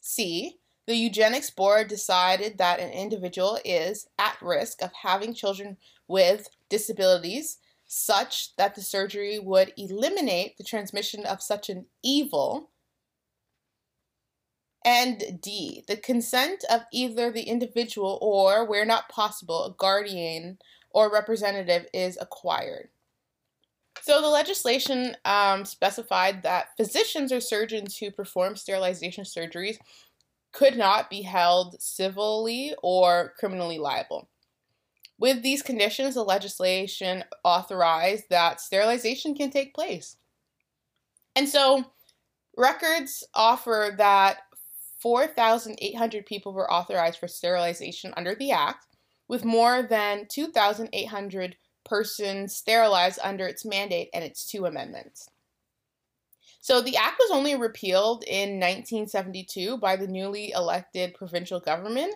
C. 0.00 0.58
The 0.86 0.94
eugenics 0.94 1.50
board 1.50 1.88
decided 1.88 2.58
that 2.58 2.80
an 2.80 2.90
individual 2.90 3.58
is 3.64 4.06
at 4.18 4.40
risk 4.42 4.82
of 4.82 4.92
having 5.02 5.34
children 5.34 5.76
with 6.06 6.48
disabilities 6.68 7.58
such 7.86 8.54
that 8.56 8.74
the 8.74 8.82
surgery 8.82 9.38
would 9.38 9.72
eliminate 9.76 10.56
the 10.56 10.64
transmission 10.64 11.24
of 11.26 11.42
such 11.42 11.68
an 11.68 11.86
evil. 12.02 12.70
And 14.84 15.40
D, 15.42 15.84
the 15.88 15.96
consent 15.96 16.64
of 16.70 16.82
either 16.92 17.30
the 17.30 17.42
individual 17.42 18.18
or, 18.22 18.64
where 18.64 18.86
not 18.86 19.10
possible, 19.10 19.64
a 19.64 19.74
guardian 19.76 20.58
or 20.90 21.12
representative 21.12 21.86
is 21.92 22.18
acquired. 22.20 22.88
So 24.02 24.22
the 24.22 24.28
legislation 24.28 25.16
um, 25.26 25.66
specified 25.66 26.42
that 26.42 26.68
physicians 26.76 27.32
or 27.32 27.40
surgeons 27.40 27.98
who 27.98 28.10
perform 28.10 28.56
sterilization 28.56 29.24
surgeries 29.24 29.76
could 30.52 30.76
not 30.76 31.10
be 31.10 31.22
held 31.22 31.80
civilly 31.80 32.74
or 32.82 33.34
criminally 33.38 33.78
liable. 33.78 34.28
With 35.18 35.42
these 35.42 35.62
conditions, 35.62 36.14
the 36.14 36.24
legislation 36.24 37.24
authorized 37.44 38.24
that 38.30 38.60
sterilization 38.60 39.34
can 39.34 39.50
take 39.50 39.74
place. 39.74 40.16
And 41.36 41.46
so 41.46 41.84
records 42.56 43.22
offer 43.34 43.94
that 43.98 44.38
4,800 45.00 46.26
people 46.26 46.52
were 46.52 46.70
authorized 46.70 47.18
for 47.18 47.28
sterilization 47.28 48.12
under 48.16 48.34
the 48.34 48.52
Act, 48.52 48.86
with 49.28 49.44
more 49.44 49.82
than 49.82 50.26
2,800 50.28 51.56
persons 51.84 52.56
sterilized 52.56 53.18
under 53.22 53.46
its 53.46 53.64
mandate 53.64 54.10
and 54.12 54.24
its 54.24 54.46
two 54.46 54.66
amendments. 54.66 55.28
So 56.60 56.82
the 56.82 56.96
act 56.96 57.16
was 57.18 57.30
only 57.32 57.54
repealed 57.54 58.22
in 58.24 58.60
1972 58.60 59.78
by 59.78 59.96
the 59.96 60.06
newly 60.06 60.50
elected 60.50 61.14
provincial 61.14 61.58
government. 61.58 62.14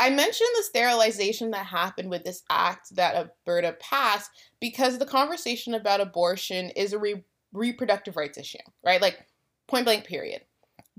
I 0.00 0.10
mentioned 0.10 0.48
the 0.56 0.62
sterilization 0.64 1.52
that 1.52 1.66
happened 1.66 2.10
with 2.10 2.24
this 2.24 2.42
act 2.50 2.94
that 2.96 3.14
Alberta 3.14 3.76
passed 3.80 4.30
because 4.60 4.98
the 4.98 5.06
conversation 5.06 5.74
about 5.74 6.00
abortion 6.00 6.70
is 6.70 6.92
a 6.92 6.98
re- 6.98 7.24
reproductive 7.52 8.16
rights 8.16 8.38
issue, 8.38 8.58
right? 8.84 9.00
Like 9.00 9.24
point 9.68 9.84
blank, 9.84 10.06
period. 10.06 10.42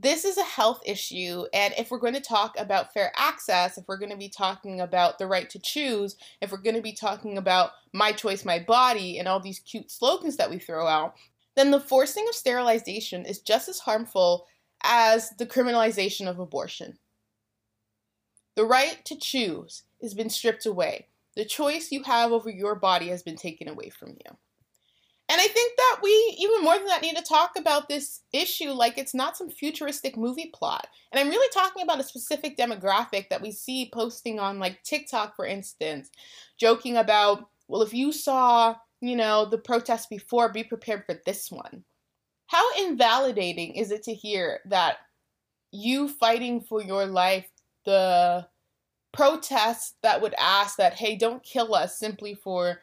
This 0.01 0.24
is 0.24 0.38
a 0.38 0.44
health 0.44 0.82
issue, 0.86 1.44
and 1.53 1.74
if 1.77 1.91
we're 1.91 1.98
going 1.98 2.13
to 2.13 2.22
talk 2.22 2.58
about 2.58 2.94
fair 2.94 3.12
access, 3.18 3.77
if 3.77 3.84
we're 3.86 3.98
going 3.98 4.12
to 4.12 4.18
be 4.18 4.29
talking 4.29 4.79
about 4.79 5.20
the 5.20 5.27
right 5.27 5.50
to 5.50 5.60
choose, 5.60 6.15
if 6.41 6.53
we're 6.53 6.60
going 6.60 6.77
to 6.77 6.82
be 6.82 6.94
talking 6.94 7.38
about 7.38 7.72
my 7.91 8.13
choice, 8.13 8.46
my 8.46 8.60
body, 8.60 9.20
and 9.20 9.27
all 9.27 9.41
these 9.41 9.60
cute 9.60 9.91
slogans 9.91 10.38
that 10.38 10.50
we 10.50 10.58
throw 10.58 10.88
out, 10.88 11.15
then 11.58 11.72
the 11.72 11.82
forcing 11.82 12.25
of 12.29 12.36
sterilization 12.36 13.25
is 13.25 13.39
just 13.39 13.68
as 13.68 13.79
harmful 13.79 14.48
as 14.84 15.32
the 15.32 15.46
criminalization 15.46 16.29
of 16.29 16.39
abortion. 16.39 16.98
The 18.56 18.63
right 18.63 19.03
to 19.03 19.18
choose 19.18 19.84
has 20.01 20.13
been 20.13 20.29
stripped 20.29 20.65
away. 20.65 21.08
The 21.36 21.44
choice 21.44 21.91
you 21.91 22.03
have 22.03 22.32
over 22.32 22.50
your 22.50 22.75
body 22.75 23.10
has 23.10 23.22
been 23.22 23.36
taken 23.36 23.68
away 23.68 23.89
from 23.89 24.12
you. 24.12 24.38
And 25.29 25.39
I 25.39 25.48
think 25.48 25.77
that 25.77 26.00
we, 26.01 26.09
even 26.39 26.63
more 26.63 26.75
than 26.75 26.88
that, 26.88 27.03
need 27.03 27.15
to 27.15 27.24
talk 27.24 27.51
about 27.55 27.88
this 27.88 28.21
issue 28.33 28.71
like 28.71 28.98
it's 28.98 29.13
not 29.13 29.38
some 29.38 29.50
futuristic 29.50 30.17
movie 30.17 30.51
plot. 30.53 30.88
And 31.12 31.19
I'm 31.19 31.29
really 31.29 31.50
talking 31.53 31.83
about 31.83 32.00
a 32.00 32.03
specific 32.03 32.57
demographic 32.57 33.29
that 33.29 33.41
we 33.41 33.51
see 33.51 33.91
posting 33.93 34.39
on 34.39 34.59
like 34.59 34.83
TikTok, 34.83 35.36
for 35.36 35.45
instance, 35.45 36.09
joking 36.57 36.98
about, 36.98 37.48
well, 37.67 37.83
if 37.83 37.93
you 37.93 38.12
saw 38.12 38.75
you 39.01 39.15
know, 39.15 39.45
the 39.45 39.57
protests 39.57 40.07
before, 40.07 40.51
be 40.51 40.63
prepared 40.63 41.05
for 41.05 41.19
this 41.25 41.51
one. 41.51 41.83
How 42.48 42.63
invalidating 42.77 43.75
is 43.75 43.91
it 43.91 44.03
to 44.03 44.13
hear 44.13 44.59
that 44.65 44.98
you 45.71 46.07
fighting 46.07 46.62
for 46.62 46.81
your 46.81 47.05
life, 47.05 47.50
the 47.86 48.48
protests 49.13 49.93
that 50.03 50.21
would 50.21 50.33
ask 50.38 50.77
that, 50.77 50.93
hey, 50.93 51.15
don't 51.15 51.43
kill 51.43 51.74
us 51.74 51.98
simply 51.98 52.36
for 52.36 52.81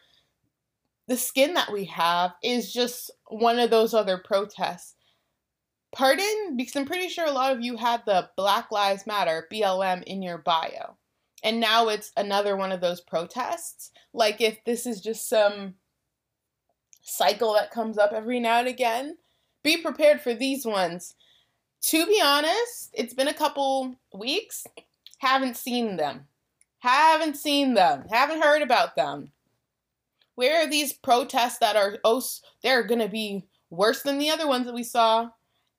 the 1.07 1.17
skin 1.17 1.53
that 1.53 1.71
we 1.71 1.85
have, 1.85 2.33
is 2.43 2.73
just 2.73 3.11
one 3.27 3.59
of 3.59 3.69
those 3.69 3.93
other 3.93 4.17
protests. 4.17 4.95
Pardon? 5.93 6.55
Because 6.57 6.75
I'm 6.75 6.85
pretty 6.85 7.09
sure 7.09 7.25
a 7.25 7.31
lot 7.31 7.53
of 7.53 7.61
you 7.61 7.77
had 7.77 8.03
the 8.05 8.29
Black 8.35 8.71
Lives 8.71 9.07
Matter, 9.07 9.47
BLM, 9.51 10.03
in 10.03 10.21
your 10.21 10.37
bio. 10.37 10.97
And 11.43 11.59
now 11.59 11.87
it's 11.87 12.11
another 12.17 12.57
one 12.57 12.71
of 12.71 12.81
those 12.81 12.99
protests. 12.99 13.91
Like 14.13 14.41
if 14.41 14.63
this 14.65 14.85
is 14.85 15.01
just 15.01 15.29
some 15.29 15.75
cycle 17.07 17.53
that 17.53 17.71
comes 17.71 17.97
up 17.97 18.11
every 18.11 18.39
now 18.39 18.59
and 18.59 18.67
again. 18.67 19.17
Be 19.63 19.77
prepared 19.77 20.21
for 20.21 20.33
these 20.33 20.65
ones. 20.65 21.15
To 21.83 22.05
be 22.05 22.21
honest, 22.23 22.89
it's 22.93 23.13
been 23.13 23.27
a 23.27 23.33
couple 23.33 23.95
weeks. 24.13 24.65
Haven't 25.19 25.57
seen 25.57 25.97
them. 25.97 26.27
Haven't 26.79 27.37
seen 27.37 27.73
them. 27.73 28.05
Haven't 28.09 28.43
heard 28.43 28.61
about 28.61 28.95
them. 28.95 29.31
Where 30.37 30.61
are 30.61 30.69
these 30.69 30.93
protests 30.93 31.57
that 31.61 31.75
are, 31.75 31.97
oh, 32.03 32.21
they're 32.61 32.83
going 32.83 33.01
to 33.01 33.09
be 33.09 33.47
worse 33.71 34.03
than 34.03 34.19
the 34.19 34.29
other 34.29 34.47
ones 34.47 34.67
that 34.67 34.75
we 34.75 34.83
saw? 34.83 35.29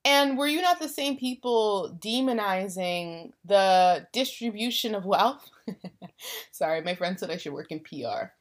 And 0.04 0.36
were 0.36 0.48
you 0.48 0.60
not 0.60 0.80
the 0.80 0.88
same 0.88 1.16
people 1.16 1.96
demonizing 2.04 3.30
the 3.44 4.08
distribution 4.12 4.96
of 4.96 5.04
wealth? 5.04 5.48
Sorry, 6.50 6.82
my 6.82 6.96
friend 6.96 7.16
said 7.16 7.30
I 7.30 7.36
should 7.36 7.52
work 7.52 7.70
in 7.70 7.78
PR. 7.78 8.32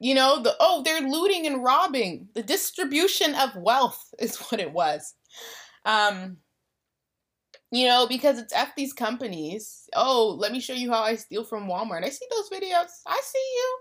You 0.00 0.14
know, 0.14 0.42
the 0.42 0.54
oh, 0.60 0.82
they're 0.82 1.00
looting 1.00 1.46
and 1.46 1.64
robbing. 1.64 2.28
The 2.34 2.42
distribution 2.42 3.34
of 3.34 3.56
wealth 3.56 4.04
is 4.18 4.36
what 4.36 4.60
it 4.60 4.74
was. 4.74 5.14
Um, 5.86 6.36
you 7.70 7.86
know, 7.86 8.06
because 8.06 8.38
it's 8.38 8.52
F 8.52 8.74
these 8.76 8.92
companies. 8.92 9.88
Oh, 9.96 10.36
let 10.38 10.52
me 10.52 10.60
show 10.60 10.74
you 10.74 10.90
how 10.90 11.00
I 11.04 11.14
steal 11.14 11.44
from 11.44 11.68
Walmart. 11.68 12.04
I 12.04 12.10
see 12.10 12.26
those 12.30 12.50
videos. 12.50 12.90
I 13.06 13.18
see 13.24 13.48
you. 13.56 13.78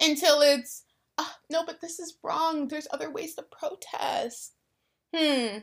Until 0.00 0.40
it's, 0.40 0.84
oh, 1.18 1.32
no, 1.50 1.64
but 1.64 1.80
this 1.80 1.98
is 1.98 2.18
wrong. 2.22 2.68
There's 2.68 2.88
other 2.90 3.10
ways 3.10 3.34
to 3.34 3.42
protest. 3.42 4.52
Hmm. 5.14 5.58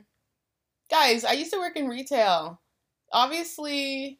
Guys, 0.89 1.23
I 1.23 1.33
used 1.33 1.53
to 1.53 1.59
work 1.59 1.75
in 1.75 1.87
retail. 1.87 2.61
Obviously, 3.13 4.19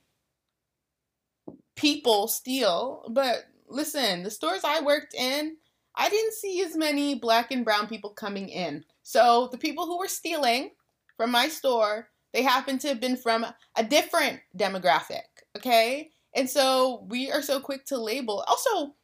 people 1.75 2.27
steal, 2.27 3.06
but 3.10 3.46
listen, 3.68 4.24
the 4.24 4.32
stores 4.32 4.63
I 4.63 4.82
worked 4.82 5.13
in, 5.13 5.58
I 5.96 6.10
didn't 6.10 6.34
see 6.34 6.62
as 6.62 6.75
many 6.75 7.15
black 7.15 7.51
and 7.51 7.63
brown 7.63 7.88
people 7.88 8.12
coming 8.12 8.50
in. 8.50 8.84
So 9.03 9.50
the 9.51 9.58
people 9.58 9.86
who 9.86 9.98
were 9.98 10.08
stealing 10.08 10.72
from 11.18 11.32
my 11.32 11.48
store 11.48 12.10
they 12.34 12.44
happen 12.44 12.80
to 12.80 12.88
have 12.88 13.00
been 13.00 13.18
from 13.18 13.46
a 13.75 13.84
different 13.84 14.39
demographic, 14.58 15.24
okay? 15.58 16.12
And 16.36 16.50
so 16.50 17.06
we 17.10 17.32
are 17.32 17.41
so 17.41 17.60
quick 17.60 17.86
to 17.88 17.98
label. 17.98 18.44
Also, 18.48 18.96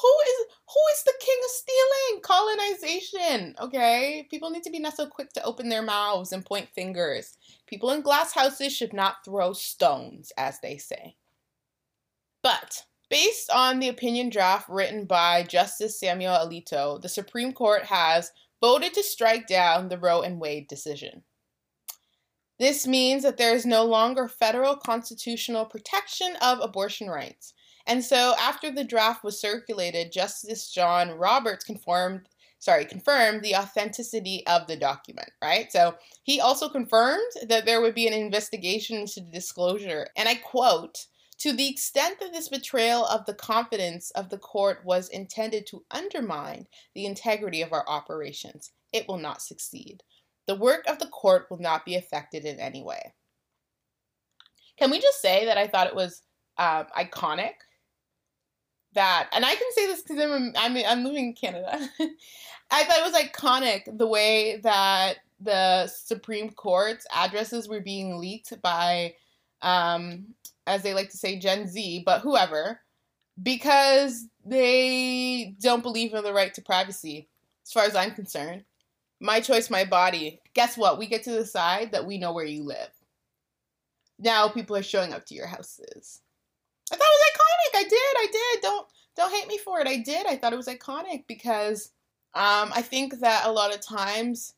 who 0.00 0.14
is 0.26 0.46
who 0.66 0.80
is 0.92 1.02
the 1.04 1.14
king 1.20 1.38
of 1.44 1.50
stealing? 1.50 2.22
Colonization, 2.22 3.54
okay? 3.60 4.26
People 4.30 4.50
need 4.50 4.62
to 4.64 4.70
be 4.70 4.78
not 4.78 4.96
so 4.96 5.06
quick 5.06 5.32
to 5.32 5.44
open 5.44 5.68
their 5.68 5.82
mouths 5.82 6.32
and 6.32 6.44
point 6.44 6.68
fingers. 6.68 7.38
People 7.66 7.90
in 7.90 8.02
glass 8.02 8.32
houses 8.32 8.76
should 8.76 8.92
not 8.92 9.24
throw 9.24 9.52
stones, 9.54 10.30
as 10.36 10.60
they 10.60 10.76
say. 10.76 11.16
But 12.42 12.84
based 13.08 13.50
on 13.50 13.78
the 13.78 13.88
opinion 13.88 14.28
draft 14.28 14.68
written 14.68 15.06
by 15.06 15.42
Justice 15.42 15.98
Samuel 15.98 16.34
Alito, 16.34 17.00
the 17.00 17.08
Supreme 17.08 17.52
Court 17.52 17.84
has 17.84 18.30
voted 18.60 18.92
to 18.94 19.02
strike 19.02 19.46
down 19.46 19.88
the 19.88 19.98
Roe 19.98 20.20
and 20.20 20.40
Wade 20.40 20.68
decision. 20.68 21.22
This 22.58 22.86
means 22.86 23.22
that 23.22 23.36
there 23.36 23.54
is 23.54 23.64
no 23.64 23.84
longer 23.84 24.28
federal 24.28 24.76
constitutional 24.76 25.64
protection 25.64 26.36
of 26.42 26.58
abortion 26.60 27.08
rights. 27.08 27.54
And 27.88 28.04
so 28.04 28.34
after 28.38 28.70
the 28.70 28.84
draft 28.84 29.24
was 29.24 29.40
circulated, 29.40 30.12
Justice 30.12 30.70
John 30.70 31.10
Roberts 31.12 31.64
confirmed 31.64 32.28
sorry, 32.60 32.84
confirmed 32.84 33.42
the 33.42 33.54
authenticity 33.54 34.44
of 34.46 34.66
the 34.66 34.76
document, 34.76 35.30
right? 35.42 35.70
So 35.70 35.94
he 36.24 36.40
also 36.40 36.68
confirmed 36.68 37.32
that 37.48 37.64
there 37.64 37.80
would 37.80 37.94
be 37.94 38.06
an 38.06 38.12
investigation 38.12 38.96
into 38.96 39.20
the 39.20 39.30
disclosure. 39.30 40.08
And 40.16 40.28
I 40.28 40.34
quote, 40.34 41.06
to 41.38 41.52
the 41.52 41.68
extent 41.68 42.18
that 42.18 42.32
this 42.32 42.48
betrayal 42.48 43.06
of 43.06 43.24
the 43.24 43.34
confidence 43.34 44.10
of 44.12 44.28
the 44.28 44.38
court 44.38 44.84
was 44.84 45.08
intended 45.08 45.66
to 45.68 45.84
undermine 45.92 46.66
the 46.94 47.06
integrity 47.06 47.62
of 47.62 47.72
our 47.72 47.88
operations, 47.88 48.72
it 48.92 49.06
will 49.06 49.18
not 49.18 49.40
succeed. 49.40 50.02
The 50.48 50.56
work 50.56 50.84
of 50.88 50.98
the 50.98 51.06
court 51.06 51.46
will 51.48 51.60
not 51.60 51.84
be 51.84 51.94
affected 51.94 52.44
in 52.44 52.58
any 52.58 52.82
way. 52.82 53.14
Can 54.78 54.90
we 54.90 55.00
just 55.00 55.22
say 55.22 55.44
that 55.44 55.58
I 55.58 55.68
thought 55.68 55.86
it 55.86 55.94
was 55.94 56.22
um, 56.56 56.86
iconic? 56.96 57.54
That, 58.94 59.28
and 59.32 59.44
I 59.44 59.54
can 59.54 59.72
say 59.72 59.86
this 59.86 60.02
because 60.02 60.18
I'm, 60.18 60.52
I'm, 60.56 60.76
I'm 60.86 61.04
living 61.04 61.26
in 61.26 61.34
Canada. 61.34 61.78
I 62.70 62.84
thought 62.84 62.98
it 62.98 63.12
was 63.12 63.22
iconic 63.22 63.98
the 63.98 64.06
way 64.06 64.60
that 64.62 65.16
the 65.40 65.86
Supreme 65.86 66.50
Court's 66.50 67.06
addresses 67.14 67.68
were 67.68 67.80
being 67.80 68.18
leaked 68.18 68.60
by, 68.62 69.14
um, 69.62 70.34
as 70.66 70.82
they 70.82 70.94
like 70.94 71.10
to 71.10 71.16
say, 71.16 71.38
Gen 71.38 71.68
Z, 71.68 72.02
but 72.04 72.22
whoever, 72.22 72.80
because 73.42 74.26
they 74.44 75.54
don't 75.60 75.82
believe 75.82 76.12
in 76.14 76.24
the 76.24 76.32
right 76.32 76.52
to 76.54 76.62
privacy, 76.62 77.28
as 77.64 77.72
far 77.72 77.84
as 77.84 77.94
I'm 77.94 78.12
concerned 78.12 78.64
my 79.20 79.40
choice, 79.40 79.70
my 79.70 79.84
body. 79.84 80.40
Guess 80.54 80.76
what? 80.76 80.98
We 80.98 81.06
get 81.06 81.24
to 81.24 81.30
decide 81.30 81.92
that 81.92 82.06
we 82.06 82.18
know 82.18 82.32
where 82.32 82.44
you 82.44 82.62
live. 82.62 82.90
Now 84.18 84.48
people 84.48 84.76
are 84.76 84.82
showing 84.82 85.12
up 85.12 85.26
to 85.26 85.34
your 85.34 85.46
houses. 85.46 86.20
I 86.92 86.96
thought 86.96 87.06
it 87.06 87.18
was 87.18 87.30
iconic. 87.32 87.78
I 87.78 87.88
did. 87.88 87.98
I 87.98 88.26
did. 88.32 88.62
Don't 88.62 88.86
don't 89.16 89.34
hate 89.34 89.48
me 89.48 89.58
for 89.58 89.80
it. 89.80 89.88
I 89.88 89.96
did. 89.98 90.26
I 90.26 90.36
thought 90.36 90.52
it 90.52 90.56
was 90.56 90.68
iconic 90.68 91.24
because 91.26 91.90
um, 92.34 92.70
I 92.74 92.82
think 92.82 93.18
that 93.20 93.46
a 93.46 93.52
lot 93.52 93.74
of 93.74 93.80
times 93.80 94.54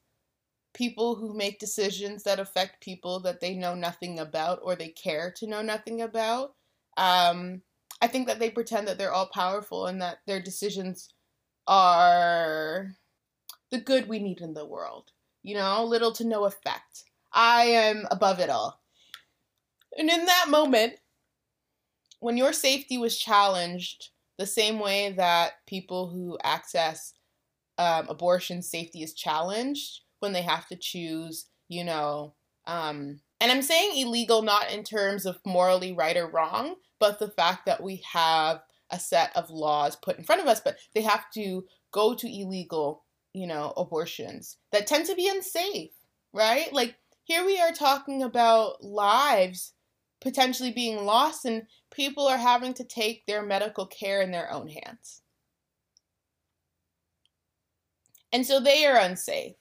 people 0.75 1.17
who 1.17 1.35
make 1.35 1.59
decisions 1.59 2.23
that 2.25 2.39
affect 2.39 2.83
people 2.83 3.21
that 3.21 3.41
they 3.41 3.55
know 3.55 3.75
nothing 3.75 4.19
about 4.19 4.61
or 4.63 4.77
they 4.77 4.89
care 4.89 5.33
to 5.37 5.47
know 5.47 5.63
nothing 5.63 6.03
about, 6.03 6.55
um, 6.97 7.63
I 8.03 8.07
think 8.07 8.27
that 8.27 8.39
they 8.39 8.51
pretend 8.51 8.87
that 8.87 8.99
they're 8.99 9.13
all 9.13 9.31
powerful 9.33 9.87
and 9.87 10.01
that 10.03 10.19
their 10.27 10.41
decisions 10.41 11.09
are 11.67 12.93
the 13.71 13.81
good 13.81 14.09
we 14.09 14.19
need 14.19 14.41
in 14.41 14.55
the 14.55 14.67
world. 14.67 15.11
You 15.43 15.55
know, 15.55 15.85
little 15.85 16.13
to 16.13 16.25
no 16.25 16.45
effect. 16.45 17.05
I 17.33 17.63
am 17.65 18.07
above 18.11 18.41
it 18.41 18.51
all. 18.51 18.81
And 19.97 20.09
in 20.11 20.27
that 20.27 20.47
moment, 20.49 21.00
when 22.21 22.37
your 22.37 22.53
safety 22.53 22.99
was 22.99 23.19
challenged, 23.19 24.11
the 24.39 24.47
same 24.47 24.79
way 24.79 25.13
that 25.13 25.53
people 25.67 26.09
who 26.09 26.39
access 26.43 27.13
um, 27.79 28.07
abortion 28.09 28.63
safety 28.63 29.03
is 29.03 29.15
challenged 29.15 30.01
when 30.21 30.33
they 30.33 30.43
have 30.43 30.67
to 30.69 30.77
choose, 30.77 31.47
you 31.69 31.85
know, 31.85 32.35
um, 32.67 33.21
and 33.41 33.51
I'm 33.51 33.63
saying 33.63 33.97
illegal 33.97 34.43
not 34.43 34.71
in 34.71 34.85
terms 34.85 35.25
of 35.25 35.41
morally 35.47 35.93
right 35.93 36.17
or 36.17 36.29
wrong, 36.29 36.77
but 36.99 37.19
the 37.19 37.31
fact 37.31 37.67
that 37.67 37.83
we 37.83 38.03
have 38.13 38.61
a 38.91 38.99
set 38.99 39.35
of 39.35 39.51
laws 39.51 39.97
put 39.97 40.19
in 40.19 40.25
front 40.25 40.43
of 40.43 40.47
us, 40.47 40.61
but 40.61 40.77
they 40.95 41.03
have 41.03 41.31
to 41.33 41.65
go 41.91 42.15
to 42.15 42.29
illegal 42.29 43.05
you 43.33 43.47
know, 43.47 43.73
abortions 43.77 44.57
that 44.73 44.87
tend 44.87 45.07
to 45.07 45.15
be 45.15 45.29
unsafe, 45.29 45.91
right? 46.33 46.73
Like 46.73 46.97
here 47.25 47.45
we 47.45 47.61
are 47.61 47.73
talking 47.73 48.23
about 48.23 48.83
lives 48.83 49.73
potentially 50.21 50.71
being 50.71 51.05
lost 51.05 51.45
and 51.45 51.67
people 51.91 52.27
are 52.27 52.39
having 52.39 52.75
to 52.75 52.85
take 52.85 53.27
their 53.27 53.43
medical 53.43 53.87
care 53.87 54.23
in 54.23 54.31
their 54.31 54.53
own 54.53 54.69
hands. 54.69 55.23
And 58.33 58.47
so 58.47 58.61
they 58.61 58.87
are 58.87 58.97
unsafe. 58.97 59.55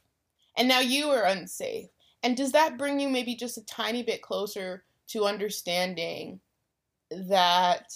And 0.58 0.68
now 0.68 0.80
you 0.80 1.10
are 1.10 1.26
unsafe. 1.26 1.88
And 2.22 2.36
does 2.36 2.52
that 2.52 2.78
bring 2.78 3.00
you 3.00 3.10
maybe 3.10 3.36
just 3.36 3.58
a 3.58 3.66
tiny 3.66 4.04
bit 4.04 4.22
closer 4.22 4.84
to 5.08 5.26
understanding 5.26 6.40
that 7.10 7.94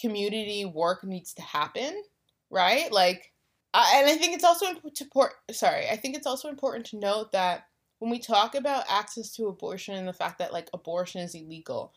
community 0.00 0.64
work 0.64 1.04
needs 1.04 1.34
to 1.34 1.42
happen, 1.42 2.02
right? 2.50 2.90
Like 2.90 3.32
and 3.74 4.06
I 4.06 4.16
think 4.16 4.34
it's 4.34 4.44
also 4.44 4.66
important. 4.66 5.38
Sorry, 5.52 5.88
I 5.88 5.96
think 5.96 6.16
it's 6.16 6.26
also 6.26 6.48
important 6.48 6.84
to 6.86 6.98
note 6.98 7.32
that 7.32 7.68
when 8.02 8.10
we 8.10 8.18
talk 8.18 8.56
about 8.56 8.84
access 8.88 9.30
to 9.30 9.46
abortion 9.46 9.94
and 9.94 10.08
the 10.08 10.12
fact 10.12 10.40
that 10.40 10.52
like 10.52 10.68
abortion 10.74 11.20
is 11.20 11.36
illegal, 11.36 11.92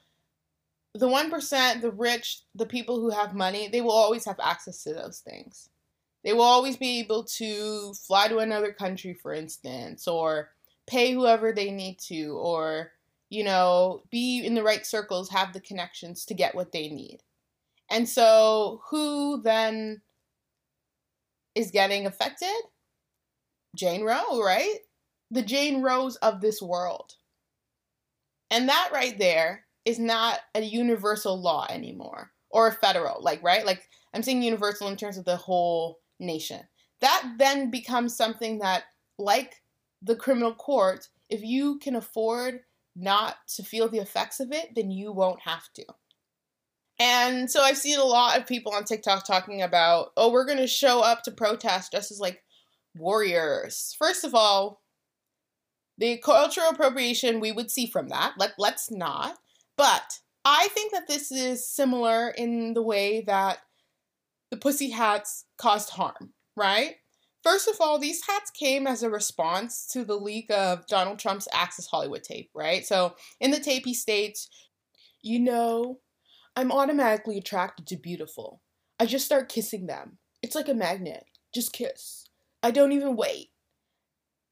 the 0.93 1.07
one 1.07 1.31
percent, 1.31 1.81
the 1.81 1.89
rich, 1.89 2.41
the 2.53 2.67
people 2.67 2.99
who 3.01 3.09
have 3.09 3.33
money, 3.33 3.67
they 3.67 3.81
will 3.81 3.89
always 3.89 4.23
have 4.25 4.39
access 4.39 4.83
to 4.83 4.93
those 4.93 5.17
things. 5.17 5.67
They 6.23 6.31
will 6.31 6.43
always 6.43 6.77
be 6.77 6.99
able 6.99 7.23
to 7.23 7.95
fly 7.95 8.27
to 8.27 8.37
another 8.37 8.71
country, 8.71 9.15
for 9.15 9.33
instance, 9.33 10.07
or 10.07 10.51
pay 10.85 11.11
whoever 11.11 11.51
they 11.51 11.71
need 11.71 11.97
to, 12.01 12.37
or 12.37 12.91
you 13.31 13.43
know, 13.43 14.03
be 14.11 14.45
in 14.45 14.53
the 14.53 14.61
right 14.61 14.85
circles, 14.85 15.31
have 15.31 15.53
the 15.53 15.59
connections 15.59 16.23
to 16.25 16.35
get 16.35 16.53
what 16.53 16.71
they 16.71 16.87
need. 16.87 17.23
And 17.89 18.07
so, 18.07 18.83
who 18.91 19.41
then 19.41 20.03
is 21.55 21.71
getting 21.71 22.05
affected? 22.05 22.61
Jane 23.75 24.03
Roe, 24.03 24.39
right? 24.39 24.81
The 25.31 25.41
Jane 25.41 25.81
Roes 25.81 26.15
of 26.17 26.41
this 26.41 26.61
world. 26.61 27.15
And 28.51 28.69
that 28.69 28.89
right 28.93 29.17
there 29.17 29.65
is 29.85 29.99
not 29.99 30.39
a 30.53 30.61
universal 30.61 31.39
law 31.39 31.67
anymore 31.69 32.31
or 32.49 32.67
a 32.67 32.71
federal, 32.71 33.21
like, 33.21 33.43
right? 33.43 33.65
Like, 33.65 33.89
I'm 34.13 34.23
saying 34.23 34.43
universal 34.43 34.87
in 34.87 34.95
terms 34.95 35.17
of 35.17 35.25
the 35.25 35.35
whole 35.35 35.99
nation. 36.19 36.61
That 37.01 37.33
then 37.37 37.69
becomes 37.69 38.15
something 38.15 38.59
that, 38.59 38.83
like 39.17 39.61
the 40.01 40.15
criminal 40.15 40.53
court, 40.53 41.09
if 41.29 41.43
you 41.43 41.79
can 41.79 41.95
afford 41.95 42.61
not 42.95 43.35
to 43.55 43.63
feel 43.63 43.89
the 43.89 43.99
effects 43.99 44.39
of 44.39 44.51
it, 44.51 44.69
then 44.75 44.91
you 44.91 45.11
won't 45.11 45.41
have 45.41 45.71
to. 45.73 45.85
And 46.97 47.51
so 47.51 47.61
I've 47.61 47.77
seen 47.77 47.99
a 47.99 48.05
lot 48.05 48.39
of 48.39 48.47
people 48.47 48.73
on 48.73 48.85
TikTok 48.85 49.25
talking 49.25 49.61
about, 49.61 50.11
oh, 50.15 50.31
we're 50.31 50.45
going 50.45 50.59
to 50.59 50.67
show 50.67 51.01
up 51.01 51.23
to 51.23 51.31
protest 51.31 51.91
just 51.91 52.09
as 52.11 52.21
like 52.21 52.41
warriors. 52.95 53.95
First 53.99 54.23
of 54.23 54.33
all, 54.33 54.81
the 55.97 56.17
cultural 56.17 56.69
appropriation 56.69 57.39
we 57.39 57.51
would 57.51 57.71
see 57.71 57.87
from 57.87 58.09
that. 58.09 58.33
Let, 58.37 58.53
let's 58.57 58.91
not. 58.91 59.37
But 59.77 60.19
I 60.43 60.67
think 60.69 60.91
that 60.91 61.07
this 61.07 61.31
is 61.31 61.67
similar 61.67 62.29
in 62.29 62.73
the 62.73 62.81
way 62.81 63.21
that 63.21 63.59
the 64.51 64.57
pussy 64.57 64.89
hats 64.89 65.45
caused 65.57 65.91
harm, 65.91 66.33
right? 66.55 66.95
First 67.43 67.67
of 67.67 67.75
all, 67.79 67.99
these 67.99 68.25
hats 68.25 68.49
came 68.51 68.87
as 68.87 69.03
a 69.03 69.09
response 69.09 69.85
to 69.87 70.03
the 70.03 70.15
leak 70.15 70.49
of 70.49 70.87
Donald 70.87 71.19
Trump's 71.19 71.47
Access 71.53 71.87
Hollywood 71.87 72.23
tape, 72.23 72.49
right? 72.55 72.85
So 72.85 73.15
in 73.39 73.51
the 73.51 73.59
tape, 73.59 73.85
he 73.85 73.93
states, 73.93 74.49
you 75.21 75.39
know, 75.39 75.99
I'm 76.55 76.71
automatically 76.71 77.37
attracted 77.37 77.87
to 77.87 77.97
beautiful. 77.97 78.61
I 78.99 79.05
just 79.05 79.25
start 79.25 79.49
kissing 79.49 79.87
them. 79.87 80.17
It's 80.41 80.55
like 80.55 80.69
a 80.69 80.73
magnet. 80.73 81.25
Just 81.53 81.73
kiss. 81.73 82.27
I 82.63 82.71
don't 82.71 82.93
even 82.93 83.15
wait. 83.15 83.49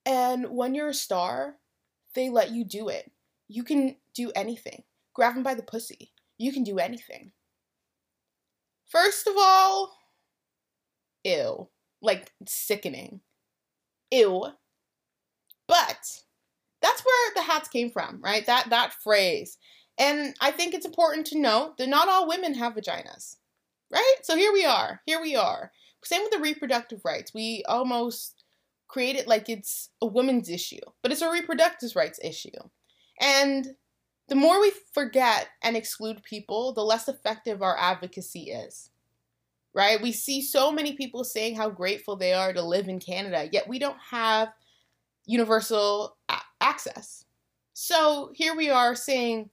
And 0.05 0.47
when 0.49 0.75
you're 0.75 0.89
a 0.89 0.93
star, 0.93 1.55
they 2.15 2.29
let 2.29 2.51
you 2.51 2.63
do 2.63 2.89
it. 2.89 3.11
You 3.47 3.63
can 3.63 3.95
do 4.13 4.31
anything. 4.35 4.83
Grab 5.13 5.35
them 5.35 5.43
by 5.43 5.53
the 5.53 5.63
pussy. 5.63 6.11
You 6.37 6.51
can 6.51 6.63
do 6.63 6.79
anything. 6.79 7.31
First 8.87 9.27
of 9.27 9.33
all, 9.37 9.93
ew. 11.23 11.69
Like 12.01 12.31
sickening. 12.45 13.21
Ew. 14.11 14.45
But 15.67 16.21
that's 16.81 17.05
where 17.05 17.33
the 17.35 17.41
hats 17.43 17.69
came 17.69 17.89
from, 17.89 18.21
right? 18.21 18.45
That 18.45 18.69
that 18.69 18.93
phrase. 18.93 19.57
And 19.97 20.35
I 20.41 20.51
think 20.51 20.73
it's 20.73 20.85
important 20.85 21.27
to 21.27 21.39
note 21.39 21.77
that 21.77 21.87
not 21.87 22.09
all 22.09 22.27
women 22.27 22.55
have 22.55 22.73
vaginas. 22.73 23.37
Right? 23.91 24.15
So 24.23 24.35
here 24.35 24.51
we 24.51 24.65
are. 24.65 25.01
Here 25.05 25.21
we 25.21 25.35
are. 25.35 25.71
Same 26.03 26.23
with 26.23 26.31
the 26.31 26.39
reproductive 26.39 27.01
rights. 27.05 27.33
We 27.33 27.63
almost 27.67 28.42
create 28.93 29.15
it 29.15 29.27
like 29.27 29.49
it's 29.49 29.89
a 30.03 30.05
woman's 30.05 30.51
issue, 30.51 30.77
but 31.01 31.11
it's 31.11 31.23
a 31.23 31.31
reproductive 31.31 31.95
rights 31.95 32.19
issue. 32.23 32.51
And 33.19 33.69
the 34.27 34.35
more 34.35 34.61
we 34.61 34.71
forget 34.93 35.47
and 35.63 35.75
exclude 35.75 36.21
people, 36.21 36.73
the 36.73 36.83
less 36.83 37.07
effective 37.07 37.63
our 37.63 37.75
advocacy 37.75 38.51
is. 38.51 38.91
Right? 39.73 39.99
We 39.99 40.11
see 40.11 40.43
so 40.43 40.71
many 40.71 40.93
people 40.93 41.23
saying 41.23 41.55
how 41.55 41.71
grateful 41.71 42.15
they 42.15 42.33
are 42.33 42.53
to 42.53 42.61
live 42.61 42.87
in 42.87 42.99
Canada, 42.99 43.49
yet 43.51 43.67
we 43.67 43.79
don't 43.79 43.97
have 44.11 44.49
universal 45.25 46.15
a- 46.29 46.37
access. 46.61 47.25
So 47.73 48.29
here 48.35 48.55
we 48.55 48.69
are 48.69 48.93
saying 48.93 49.49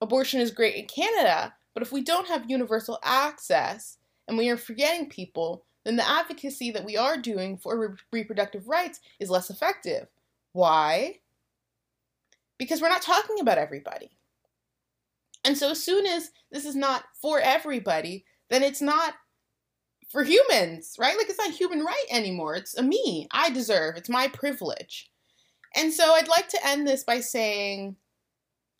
abortion 0.00 0.40
is 0.40 0.50
great 0.50 0.74
in 0.74 0.86
Canada, 0.86 1.54
but 1.74 1.84
if 1.84 1.92
we 1.92 2.02
don't 2.02 2.26
have 2.26 2.50
universal 2.50 2.98
access 3.04 3.98
and 4.26 4.36
we 4.36 4.50
are 4.50 4.56
forgetting 4.56 5.08
people, 5.08 5.64
then 5.84 5.96
the 5.96 6.08
advocacy 6.08 6.70
that 6.70 6.84
we 6.84 6.96
are 6.96 7.16
doing 7.16 7.56
for 7.56 7.78
re- 7.78 7.96
reproductive 8.12 8.68
rights 8.68 9.00
is 9.20 9.30
less 9.30 9.50
effective. 9.50 10.08
Why? 10.52 11.20
Because 12.58 12.80
we're 12.80 12.88
not 12.88 13.02
talking 13.02 13.40
about 13.40 13.58
everybody. 13.58 14.10
And 15.44 15.58
so, 15.58 15.70
as 15.70 15.82
soon 15.82 16.06
as 16.06 16.30
this 16.50 16.64
is 16.64 16.74
not 16.74 17.04
for 17.20 17.38
everybody, 17.38 18.24
then 18.48 18.62
it's 18.62 18.80
not 18.80 19.14
for 20.08 20.24
humans, 20.24 20.96
right? 20.98 21.16
Like, 21.18 21.28
it's 21.28 21.38
not 21.38 21.50
human 21.50 21.80
right 21.84 22.04
anymore. 22.10 22.54
It's 22.54 22.76
a 22.76 22.82
me. 22.82 23.28
I 23.30 23.50
deserve. 23.50 23.96
It's 23.96 24.08
my 24.08 24.28
privilege. 24.28 25.10
And 25.76 25.92
so, 25.92 26.14
I'd 26.14 26.28
like 26.28 26.48
to 26.48 26.66
end 26.66 26.88
this 26.88 27.04
by 27.04 27.20
saying 27.20 27.96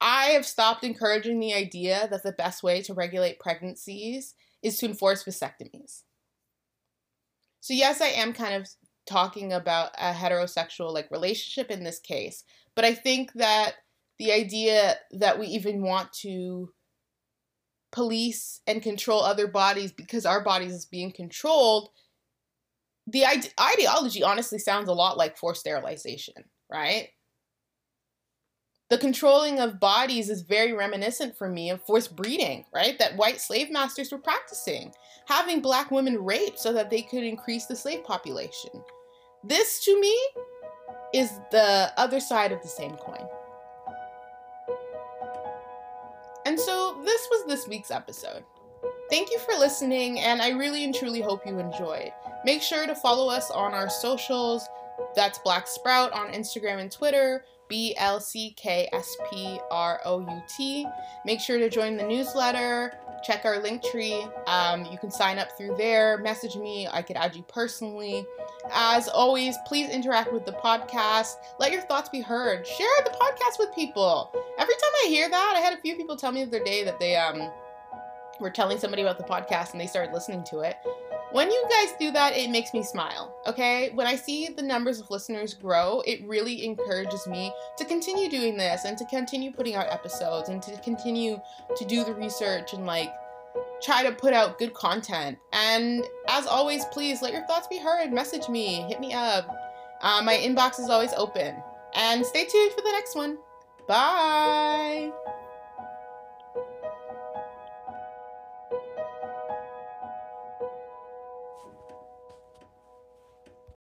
I 0.01 0.27
have 0.27 0.47
stopped 0.47 0.85
encouraging 0.85 1.39
the 1.39 1.55
idea 1.55 2.09
that 2.11 2.23
the 2.23 2.33
best 2.33 2.63
way 2.63 2.81
to 2.83 2.95
regulate 2.95 3.41
pregnancies 3.41 4.35
is 4.63 4.79
to 4.79 4.87
enforce 4.87 5.25
vasectomies. 5.25 6.03
So 7.65 7.73
yes, 7.73 8.03
I 8.03 8.09
am 8.09 8.35
kind 8.35 8.57
of 8.57 8.69
talking 9.07 9.55
about 9.55 9.93
a 9.97 10.13
heterosexual 10.13 10.93
like 10.93 11.11
relationship 11.11 11.71
in 11.71 11.83
this 11.83 11.99
case, 11.99 12.45
but 12.77 12.85
I 12.85 12.93
think 12.93 13.33
that 13.37 13.77
the 14.19 14.33
idea 14.33 14.97
that 15.13 15.39
we 15.39 15.47
even 15.47 15.81
want 15.81 16.13
to 16.21 16.75
police 17.91 18.61
and 18.67 18.83
control 18.83 19.23
other 19.23 19.47
bodies 19.47 19.93
because 19.93 20.27
our 20.27 20.45
bodies 20.45 20.75
is 20.75 20.85
being 20.85 21.11
controlled 21.11 21.89
the 23.07 23.25
ide- 23.25 23.55
ideology 23.59 24.23
honestly 24.23 24.59
sounds 24.59 24.91
a 24.91 24.93
lot 24.93 25.17
like 25.17 25.39
forced 25.39 25.61
sterilization 25.61 26.35
right 26.71 27.11
the 28.91 28.99
controlling 28.99 29.61
of 29.61 29.81
bodies 29.81 30.29
is 30.29 30.43
very 30.43 30.73
reminiscent 30.73 31.37
for 31.37 31.49
me 31.49 31.71
of 31.71 31.83
forced 31.83 32.15
breeding, 32.15 32.65
right? 32.73 32.99
That 32.99 33.17
white 33.17 33.41
slave 33.41 33.71
masters 33.71 34.13
were 34.13 34.19
practicing, 34.19 34.93
having 35.27 35.61
black 35.61 35.91
women 35.91 36.23
raped 36.23 36.59
so 36.59 36.73
that 36.75 36.91
they 36.91 37.03
could 37.03 37.23
increase 37.23 37.67
the 37.67 37.77
slave 37.77 38.05
population. 38.05 38.71
This, 39.43 39.85
to 39.85 40.01
me, 40.01 40.17
is 41.15 41.31
the 41.51 41.93
other 41.97 42.21
side 42.21 42.53
of 42.53 42.61
the 42.61 42.69
same 42.69 42.97
coin. 42.97 43.27
And 46.47 46.61
so, 46.61 47.01
this 47.05 47.27
was 47.31 47.47
this 47.47 47.67
week's 47.67 47.91
episode. 47.91 48.45
Thank 49.09 49.31
you 49.31 49.39
for 49.39 49.55
listening, 49.55 50.21
and 50.21 50.43
I 50.43 50.51
really 50.51 50.85
and 50.85 50.95
truly 50.95 51.23
hope 51.23 51.47
you 51.47 51.59
enjoyed. 51.59 52.13
Make 52.45 52.63
sure 52.63 52.87
to 52.87 52.95
follow 52.95 53.31
us 53.31 53.51
on 53.51 53.73
our 53.73 53.89
socials. 53.89 54.69
That's 55.15 55.39
Black 55.39 55.67
Sprout 55.67 56.13
on 56.13 56.33
Instagram 56.33 56.81
and 56.81 56.93
Twitter. 56.93 57.45
B 57.69 57.95
L 57.97 58.21
C 58.21 58.55
K 58.57 58.89
S 58.93 59.17
P 59.31 59.59
R 59.71 60.01
O 60.05 60.21
U 60.21 60.43
T. 60.57 60.87
Make 61.25 61.41
sure 61.41 61.59
to 61.59 61.69
join 61.69 61.97
the 61.97 62.07
newsletter. 62.07 62.93
Check 63.23 63.45
our 63.45 63.57
Linktree. 63.57 64.31
Um, 64.47 64.85
you 64.85 64.99
can 64.99 65.11
sign 65.11 65.39
up 65.39 65.57
through 65.57 65.77
there. 65.77 66.19
Message 66.19 66.57
me. 66.57 66.87
I 66.87 67.01
could 67.01 67.17
add 67.17 67.35
you 67.35 67.43
personally. 67.45 68.27
As 68.73 69.09
always, 69.09 69.57
please 69.67 69.89
interact 69.89 70.33
with 70.33 70.45
the 70.45 70.53
podcast. 70.53 71.37
Let 71.59 71.73
your 71.73 71.83
thoughts 71.83 72.11
be 72.11 72.21
heard. 72.21 72.67
Share 72.67 72.87
the 73.05 73.11
podcast 73.11 73.59
with 73.59 73.75
people. 73.75 74.31
Every 74.59 74.75
time 74.75 74.93
I 75.05 75.09
hear 75.09 75.31
that, 75.31 75.55
I 75.57 75.61
had 75.61 75.73
a 75.73 75.81
few 75.81 75.97
people 75.97 76.17
tell 76.17 76.33
me 76.33 76.45
the 76.45 76.57
other 76.57 76.65
day 76.65 76.85
that 76.85 77.01
they 77.01 77.17
um 77.17 77.51
were 78.41 78.51
telling 78.51 78.79
somebody 78.79 79.03
about 79.03 79.17
the 79.17 79.25
podcast 79.25 79.73
and 79.73 79.81
they 79.81 79.87
started 79.87 80.13
listening 80.13 80.45
to 80.45 80.61
it. 80.61 80.77
When 81.35 81.51
you 81.51 81.65
guys 81.69 81.93
do 81.99 82.13
that, 82.13 82.37
it 82.37 82.49
makes 82.51 82.73
me 82.73 82.85
smile, 82.85 83.37
okay? 83.45 83.91
When 83.95 84.07
I 84.07 84.15
see 84.15 84.51
the 84.51 84.63
numbers 84.63 85.01
of 85.01 85.11
listeners 85.11 85.53
grow, 85.53 86.01
it 86.07 86.25
really 86.25 86.65
encourages 86.65 87.27
me 87.27 87.53
to 87.77 87.85
continue 87.85 88.29
doing 88.29 88.57
this 88.57 88.85
and 88.85 88.97
to 88.97 89.05
continue 89.07 89.51
putting 89.51 89.75
out 89.75 89.89
episodes 89.91 90.49
and 90.49 90.63
to 90.63 90.81
continue 90.83 91.41
to 91.77 91.85
do 91.87 92.05
the 92.05 92.15
research 92.15 92.73
and 92.73 92.87
like 92.87 93.13
try 93.83 94.05
to 94.05 94.13
put 94.13 94.33
out 94.33 94.61
good 94.61 94.75
content. 94.75 95.37
And 95.53 96.05
as 96.29 96.47
always, 96.47 96.85
please 96.93 97.21
let 97.21 97.33
your 97.33 97.45
thoughts 97.49 97.67
be 97.67 97.79
heard. 97.79 98.13
Message 98.13 98.49
me, 98.49 98.83
hit 98.89 99.01
me 99.01 99.13
up. 99.13 99.49
Uh, 100.03 100.23
my 100.25 100.37
inbox 100.37 100.79
is 100.79 100.89
always 100.89 101.13
open. 101.15 101.57
And 101.97 102.25
stay 102.25 102.45
tuned 102.45 102.71
for 102.75 102.83
the 102.83 102.93
next 102.93 103.17
one. 103.17 103.39
Bye. 103.89 105.11